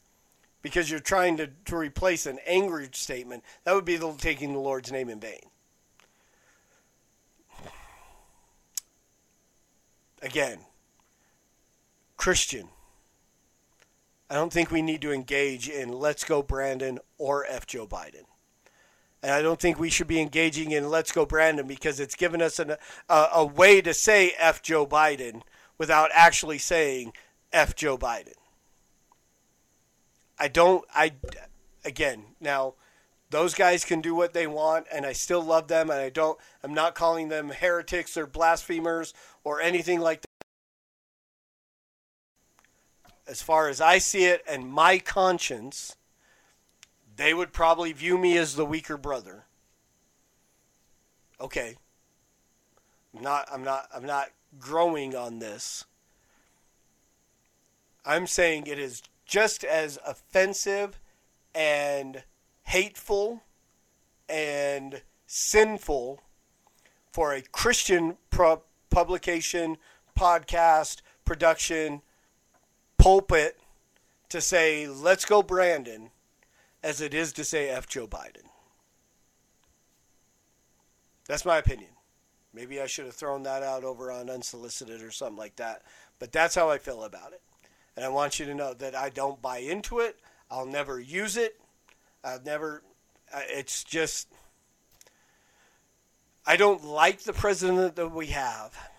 because 0.61 0.91
you're 0.91 0.99
trying 0.99 1.37
to, 1.37 1.47
to 1.65 1.77
replace 1.77 2.25
an 2.25 2.39
angry 2.45 2.89
statement. 2.91 3.43
That 3.63 3.75
would 3.75 3.85
be 3.85 3.97
taking 4.17 4.53
the 4.53 4.59
Lord's 4.59 4.91
name 4.91 5.09
in 5.09 5.19
vain. 5.19 5.50
Again, 10.21 10.59
Christian 12.17 12.69
I 14.29 14.35
don't 14.35 14.53
think 14.53 14.71
we 14.71 14.81
need 14.81 15.01
to 15.01 15.11
engage 15.11 15.67
in 15.67 15.91
let's 15.91 16.23
go 16.23 16.41
Brandon 16.41 16.99
or 17.17 17.45
F 17.49 17.67
Joe 17.67 17.85
Biden. 17.85 18.23
And 19.21 19.33
I 19.33 19.41
don't 19.41 19.59
think 19.59 19.77
we 19.77 19.89
should 19.89 20.07
be 20.07 20.21
engaging 20.21 20.71
in 20.71 20.89
let's 20.89 21.11
go 21.11 21.25
Brandon 21.25 21.67
because 21.67 21.99
it's 21.99 22.15
given 22.15 22.41
us 22.41 22.57
an, 22.57 22.77
a, 23.09 23.27
a 23.33 23.45
way 23.45 23.81
to 23.81 23.93
say 23.93 24.31
F 24.39 24.61
Joe 24.61 24.87
Biden 24.87 25.41
without 25.77 26.11
actually 26.13 26.59
saying 26.59 27.11
F 27.51 27.75
Joe 27.75 27.97
Biden. 27.97 28.35
I 30.39 30.47
don't, 30.47 30.85
I, 30.95 31.11
again, 31.83 32.23
now 32.39 32.75
Those 33.31 33.53
guys 33.53 33.85
can 33.85 34.01
do 34.01 34.13
what 34.13 34.33
they 34.33 34.45
want, 34.45 34.87
and 34.91 35.05
I 35.05 35.13
still 35.13 35.41
love 35.41 35.69
them, 35.69 35.89
and 35.89 35.99
I 35.99 36.09
don't. 36.09 36.37
I'm 36.63 36.73
not 36.73 36.95
calling 36.95 37.29
them 37.29 37.49
heretics 37.49 38.17
or 38.17 38.27
blasphemers 38.27 39.13
or 39.43 39.61
anything 39.61 39.99
like 39.99 40.21
that. 40.21 40.27
As 43.27 43.41
far 43.41 43.69
as 43.69 43.79
I 43.79 43.97
see 43.97 44.25
it, 44.25 44.43
and 44.47 44.67
my 44.67 44.99
conscience, 44.99 45.95
they 47.15 47.33
would 47.33 47.53
probably 47.53 47.93
view 47.93 48.17
me 48.17 48.37
as 48.37 48.55
the 48.55 48.65
weaker 48.65 48.97
brother. 48.97 49.45
Okay. 51.39 51.77
I'm 53.15 53.23
not. 53.23 53.47
I'm 53.51 53.63
not. 53.63 53.87
I'm 53.93 54.05
not 54.05 54.29
growing 54.59 55.15
on 55.15 55.39
this. 55.39 55.85
I'm 58.05 58.27
saying 58.27 58.67
it 58.67 58.79
is 58.79 59.01
just 59.25 59.63
as 59.63 59.99
offensive 60.05 60.99
and 61.53 62.23
hateful 62.63 63.43
and 64.27 65.01
sinful 65.27 66.21
for 67.11 67.33
a 67.33 67.41
Christian 67.41 68.17
pro- 68.29 68.63
publication, 68.91 69.77
podcast, 70.17 71.01
production, 71.25 72.01
pulpit 72.97 73.57
to 74.29 74.39
say, 74.39 74.87
let's 74.87 75.25
go, 75.25 75.41
Brandon, 75.41 76.11
as 76.83 77.01
it 77.01 77.13
is 77.13 77.33
to 77.33 77.43
say, 77.43 77.69
F. 77.69 77.87
Joe 77.87 78.07
Biden. 78.07 78.45
That's 81.27 81.45
my 81.45 81.57
opinion. 81.57 81.89
Maybe 82.53 82.81
I 82.81 82.87
should 82.87 83.05
have 83.05 83.15
thrown 83.15 83.43
that 83.43 83.63
out 83.63 83.83
over 83.83 84.11
on 84.11 84.29
unsolicited 84.29 85.01
or 85.01 85.11
something 85.11 85.37
like 85.37 85.55
that. 85.55 85.83
But 86.19 86.31
that's 86.31 86.55
how 86.55 86.69
I 86.69 86.77
feel 86.77 87.03
about 87.03 87.33
it. 87.33 87.41
And 87.95 88.05
I 88.05 88.09
want 88.09 88.39
you 88.39 88.45
to 88.45 88.53
know 88.53 88.73
that 88.73 88.95
I 88.95 89.09
don't 89.09 89.41
buy 89.41 89.59
into 89.59 89.99
it. 89.99 90.19
I'll 90.49 90.65
never 90.65 90.99
use 90.99 91.37
it. 91.37 91.59
I've 92.23 92.45
never, 92.45 92.83
it's 93.33 93.83
just, 93.83 94.27
I 96.45 96.57
don't 96.57 96.83
like 96.83 97.21
the 97.21 97.33
president 97.33 97.95
that 97.95 98.09
we 98.09 98.27
have. 98.27 98.89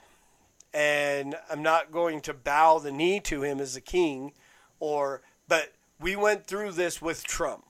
And 0.74 1.34
I'm 1.50 1.62
not 1.62 1.92
going 1.92 2.20
to 2.22 2.32
bow 2.32 2.78
the 2.78 2.92
knee 2.92 3.20
to 3.20 3.42
him 3.42 3.60
as 3.60 3.76
a 3.76 3.80
king 3.80 4.32
or, 4.80 5.20
but 5.48 5.72
we 6.00 6.16
went 6.16 6.46
through 6.46 6.72
this 6.72 7.02
with 7.02 7.24
Trump, 7.24 7.64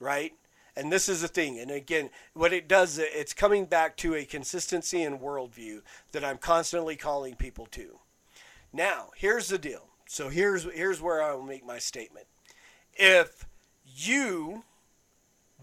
right? 0.00 0.34
And 0.76 0.90
this 0.90 1.08
is 1.08 1.22
the 1.22 1.28
thing. 1.28 1.60
And 1.60 1.70
again, 1.70 2.10
what 2.32 2.52
it 2.52 2.66
does, 2.66 2.98
it's 2.98 3.32
coming 3.32 3.66
back 3.66 3.96
to 3.98 4.14
a 4.14 4.24
consistency 4.24 5.02
and 5.02 5.20
worldview 5.20 5.82
that 6.12 6.24
I'm 6.24 6.38
constantly 6.38 6.96
calling 6.96 7.36
people 7.36 7.66
to. 7.66 7.98
Now, 8.72 9.10
here's 9.16 9.48
the 9.48 9.58
deal. 9.58 9.88
So 10.06 10.28
here's 10.28 10.64
here's 10.64 11.00
where 11.00 11.22
I 11.22 11.32
will 11.32 11.44
make 11.44 11.64
my 11.64 11.78
statement. 11.78 12.26
If 12.94 13.46
you 13.86 14.64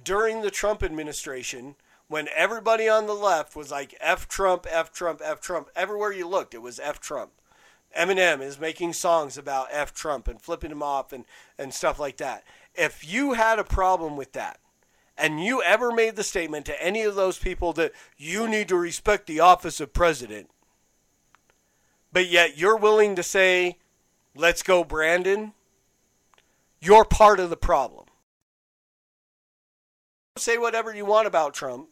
during 0.04 0.41
the 0.41 0.49
Trump 0.51 0.82
administration, 0.82 1.75
when 2.12 2.28
everybody 2.36 2.89
on 2.89 3.08
the 3.08 3.13
left 3.13 3.56
was 3.56 3.71
like 3.71 3.95
F 4.02 4.28
Trump, 4.28 4.67
F 4.69 4.91
Trump, 4.91 5.21
F 5.24 5.39
Trump, 5.39 5.69
everywhere 5.78 6.12
you 6.12 6.28
looked, 6.28 6.54
it 6.54 6.62
was 6.62 6.78
F 6.78 7.00
Trump. 7.00 7.32
Eminem 7.97 8.41
is 8.41 8.60
making 8.60 8.91
songs 8.91 9.38
about 9.38 9.69
F 9.71 9.93
Trump 9.93 10.28
and 10.28 10.41
flipping 10.41 10.71
him 10.71 10.84
off 10.84 11.13
and, 11.13 11.24
and 11.58 11.74
stuff 11.74 12.00
like 12.00 12.17
that. 12.17 12.43
If 12.76 13.10
you 13.10 13.34
had 13.34 13.60
a 13.60 13.63
problem 13.63 14.17
with 14.17 14.34
that, 14.34 14.60
and 15.17 15.41
you 15.41 15.63
ever 15.63 15.89
made 15.89 16.17
the 16.17 16.24
statement 16.24 16.65
to 16.65 16.84
any 16.84 17.04
of 17.04 17.15
those 17.15 17.38
people 17.38 17.71
that 17.74 17.93
you 18.17 18.45
need 18.45 18.67
to 18.67 18.76
respect 18.76 19.26
the 19.26 19.39
office 19.39 19.80
of 19.80 19.93
president, 19.93 20.50
but 22.12 22.28
yet 22.28 22.58
you're 22.58 22.78
willing 22.78 23.15
to 23.15 23.24
say, 23.24 23.78
let's 24.36 24.63
go, 24.63 24.84
Brandon, 24.84 25.54
you're 26.82 27.06
part 27.06 27.39
of 27.39 27.50
the 27.50 27.56
problem. 27.56 28.08
Say 30.38 30.58
whatever 30.58 30.93
you 30.93 31.06
want 31.06 31.28
about 31.28 31.54
Trump 31.54 31.88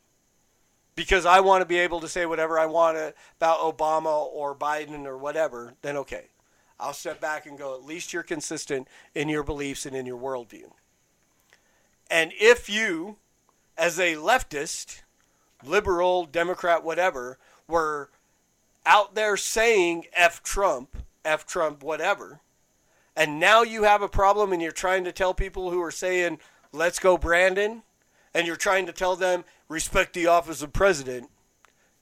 because 1.00 1.26
I 1.26 1.40
want 1.40 1.62
to 1.62 1.66
be 1.66 1.78
able 1.78 2.02
to 2.02 2.10
say 2.10 2.26
whatever 2.26 2.60
I 2.60 2.66
want 2.66 2.98
about 3.38 3.60
Obama 3.62 4.26
or 4.26 4.54
Biden 4.54 5.06
or 5.06 5.18
whatever, 5.18 5.76
then 5.82 5.96
okay. 5.96 6.26
I'll 6.78 6.92
step 6.92 7.22
back 7.22 7.46
and 7.46 7.58
go, 7.58 7.74
at 7.74 7.86
least 7.86 8.12
you're 8.12 8.22
consistent 8.22 8.86
in 9.16 9.30
your 9.30 9.44
beliefs 9.44 9.86
and 9.86 9.96
in 9.96 10.06
your 10.06 10.20
worldview. 10.20 10.72
And 12.12 12.34
if 12.38 12.70
you, 12.70 13.16
as 13.78 13.98
a 13.98 14.16
leftist, 14.16 15.04
liberal, 15.64 16.26
Democrat, 16.26 16.84
whatever, 16.84 17.38
were 17.66 18.10
out 18.86 19.16
there 19.16 19.38
saying 19.38 20.04
F 20.12 20.44
Trump, 20.44 20.98
F 21.24 21.46
Trump, 21.46 21.82
whatever, 21.82 22.42
and 23.16 23.40
now 23.40 23.62
you 23.64 23.84
have 23.84 24.02
a 24.02 24.10
problem 24.10 24.52
and 24.52 24.62
you're 24.62 24.74
trying 24.74 25.06
to 25.06 25.14
tell 25.14 25.34
people 25.34 25.72
who 25.72 25.82
are 25.82 25.92
saying, 25.92 26.40
let's 26.74 27.00
go, 27.00 27.18
Brandon, 27.18 27.84
and 28.34 28.46
you're 28.46 28.56
trying 28.56 28.86
to 28.86 28.94
tell 28.94 29.16
them, 29.16 29.46
respect 29.68 30.14
the 30.14 30.28
office 30.28 30.62
of 30.62 30.74
president, 30.74 31.30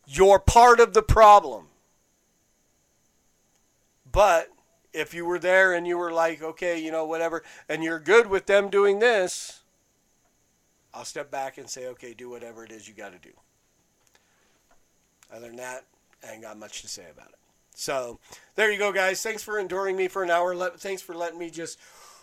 you're 0.06 0.40
part 0.40 0.80
of 0.80 0.94
the 0.94 1.02
problem. 1.02 1.68
But 4.10 4.50
if 4.94 5.14
you 5.14 5.26
were 5.26 5.40
there 5.40 5.74
and 5.74 5.86
you 5.86 5.98
were 5.98 6.12
like, 6.12 6.42
okay, 6.42 6.80
you 6.80 6.92
know, 6.92 7.06
whatever, 7.06 7.44
and 7.70 7.84
you're 7.84 8.00
good 8.00 8.28
with 8.28 8.46
them 8.46 8.70
doing 8.70 9.00
this, 9.00 9.62
I'll 10.94 11.06
step 11.06 11.30
back 11.30 11.58
and 11.58 11.70
say, 11.70 11.88
okay, 11.88 12.14
do 12.14 12.30
whatever 12.30 12.64
it 12.66 12.72
is 12.72 12.88
you 12.88 12.94
got 12.94 13.12
to 13.12 13.20
do. 13.20 13.34
Other 15.32 15.48
than 15.48 15.58
that, 15.58 15.86
I 16.28 16.34
ain't 16.34 16.42
got 16.42 16.58
much 16.58 16.82
to 16.82 16.88
say 16.88 17.06
about 17.12 17.30
it. 17.30 17.36
So 17.76 18.20
there 18.56 18.72
you 18.72 18.80
go, 18.80 18.92
guys. 18.92 19.22
Thanks 19.22 19.44
for 19.44 19.60
enduring 19.60 19.96
me 19.96 20.08
for 20.08 20.24
an 20.24 20.32
hour. 20.32 20.56
Let, 20.56 20.80
thanks 20.80 21.02
for 21.02 21.14
letting 21.14 21.38
me 21.38 21.52
just 21.52 21.78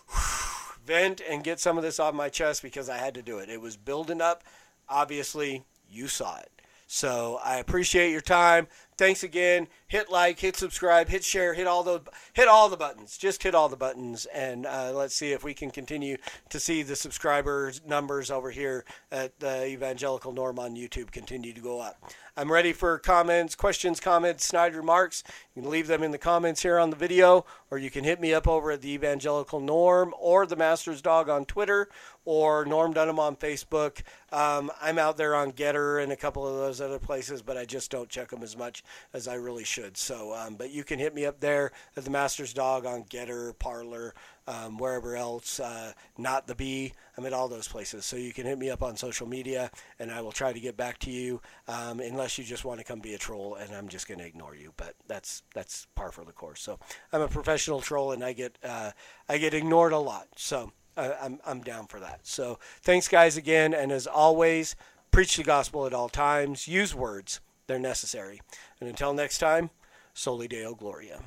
vent 0.85 1.21
and 1.27 1.43
get 1.43 1.59
some 1.59 1.77
of 1.77 1.83
this 1.83 1.99
off 1.99 2.13
my 2.13 2.29
chest 2.29 2.61
because 2.61 2.89
I 2.89 2.97
had 2.97 3.13
to 3.15 3.21
do 3.21 3.39
it. 3.39 3.49
It 3.49 3.61
was 3.61 3.77
building 3.77 4.21
up. 4.21 4.43
Obviously, 4.87 5.63
you 5.89 6.07
saw 6.07 6.37
it. 6.37 6.51
So 6.87 7.39
I 7.43 7.57
appreciate 7.57 8.11
your 8.11 8.21
time. 8.21 8.67
Thanks 8.97 9.23
again. 9.23 9.67
Hit 9.87 10.09
like, 10.09 10.39
hit 10.39 10.55
subscribe, 10.55 11.09
hit 11.09 11.23
share, 11.23 11.53
hit 11.53 11.67
all 11.67 11.83
the 11.83 12.01
hit 12.33 12.47
all 12.47 12.69
the 12.69 12.77
buttons. 12.77 13.17
Just 13.17 13.43
hit 13.43 13.53
all 13.53 13.67
the 13.67 13.75
buttons, 13.75 14.25
and 14.33 14.65
uh, 14.65 14.91
let's 14.93 15.13
see 15.13 15.33
if 15.33 15.43
we 15.43 15.53
can 15.53 15.69
continue 15.69 16.17
to 16.49 16.59
see 16.61 16.81
the 16.81 16.95
subscribers 16.95 17.81
numbers 17.85 18.31
over 18.31 18.51
here 18.51 18.85
at 19.11 19.39
the 19.39 19.67
Evangelical 19.67 20.31
Norm 20.31 20.59
on 20.59 20.75
YouTube 20.75 21.11
continue 21.11 21.51
to 21.51 21.61
go 21.61 21.81
up. 21.81 22.01
I'm 22.37 22.51
ready 22.51 22.73
for 22.73 22.97
comments, 22.97 23.55
questions, 23.55 24.01
comments, 24.01 24.45
snide 24.45 24.75
remarks. 24.75 25.23
You 25.55 25.61
can 25.61 25.71
leave 25.71 25.87
them 25.87 26.03
in 26.03 26.11
the 26.11 26.17
comments 26.17 26.63
here 26.63 26.77
on 26.77 26.89
the 26.89 26.95
video, 26.95 27.45
or 27.71 27.77
you 27.77 27.89
can 27.89 28.03
hit 28.03 28.19
me 28.19 28.33
up 28.33 28.45
over 28.45 28.71
at 28.71 28.81
the 28.81 28.91
Evangelical 28.91 29.61
Norm 29.61 30.13
or 30.19 30.45
the 30.45 30.57
Master's 30.57 31.01
Dog 31.01 31.29
on 31.29 31.45
Twitter 31.45 31.87
or 32.25 32.65
Norm 32.65 32.91
Dunham 32.91 33.19
on 33.19 33.37
Facebook. 33.37 34.01
Um, 34.33 34.69
I'm 34.81 34.99
out 34.99 35.15
there 35.15 35.33
on 35.33 35.53
Gettr 35.53 36.03
and 36.03 36.11
a 36.11 36.17
couple 36.17 36.45
of 36.45 36.57
those 36.57 36.81
other 36.81 36.99
places, 36.99 37.41
but 37.41 37.55
I 37.55 37.63
just 37.63 37.89
don't 37.89 38.09
check 38.09 38.31
them 38.31 38.43
as 38.43 38.57
much 38.57 38.83
as 39.13 39.27
I 39.27 39.35
really 39.35 39.63
should. 39.63 39.97
So, 39.97 40.33
um, 40.33 40.55
but 40.55 40.71
you 40.71 40.83
can 40.83 40.99
hit 40.99 41.13
me 41.13 41.25
up 41.25 41.39
there 41.39 41.71
at 41.95 42.03
the 42.03 42.11
Master's 42.11 42.53
Dog 42.53 42.85
on 42.85 43.03
Gettr, 43.05 43.57
Parler, 43.59 44.13
um, 44.47 44.77
wherever 44.77 45.15
else. 45.15 45.59
Uh, 45.59 45.93
not 46.17 46.47
the 46.47 46.55
Bee. 46.55 46.93
I'm 47.17 47.25
at 47.25 47.33
all 47.33 47.47
those 47.47 47.67
places. 47.67 48.05
So 48.05 48.15
you 48.15 48.33
can 48.33 48.45
hit 48.45 48.57
me 48.57 48.69
up 48.69 48.83
on 48.83 48.95
social 48.95 49.27
media, 49.27 49.71
and 49.99 50.11
I 50.11 50.21
will 50.21 50.31
try 50.31 50.53
to 50.53 50.59
get 50.59 50.77
back 50.77 50.99
to 50.99 51.11
you. 51.11 51.41
Um, 51.67 51.99
unless 51.99 52.37
you 52.37 52.43
just 52.43 52.65
want 52.65 52.79
to 52.79 52.85
come 52.85 52.99
be 52.99 53.13
a 53.13 53.17
troll, 53.17 53.55
and 53.55 53.75
I'm 53.75 53.87
just 53.87 54.07
going 54.07 54.19
to 54.19 54.25
ignore 54.25 54.55
you. 54.55 54.73
But 54.77 54.95
that's 55.07 55.43
that's 55.53 55.87
par 55.95 56.11
for 56.11 56.25
the 56.25 56.31
course. 56.31 56.61
So 56.61 56.79
I'm 57.11 57.21
a 57.21 57.27
professional 57.27 57.81
troll, 57.81 58.11
and 58.11 58.23
I 58.23 58.33
get 58.33 58.57
uh, 58.63 58.91
I 59.27 59.37
get 59.37 59.53
ignored 59.53 59.93
a 59.93 59.99
lot. 59.99 60.27
So. 60.35 60.71
Uh, 60.97 61.13
I'm, 61.21 61.41
I'm 61.45 61.59
down 61.59 61.87
for 61.87 61.99
that. 61.99 62.21
So 62.23 62.57
thanks, 62.81 63.09
guys, 63.09 63.35
again. 63.35 63.73
And 63.73 63.91
as 63.91 64.07
always, 64.07 64.77
preach 65.11 65.35
the 65.35 65.43
gospel 65.43 65.85
at 65.85 65.93
all 65.93 66.07
times. 66.07 66.69
Use 66.69 66.95
words, 66.95 67.41
they're 67.67 67.79
necessary. 67.79 68.41
And 68.79 68.89
until 68.89 69.13
next 69.13 69.39
time, 69.39 69.69
Soli 70.13 70.47
Deo 70.47 70.75
Gloria. 70.75 71.21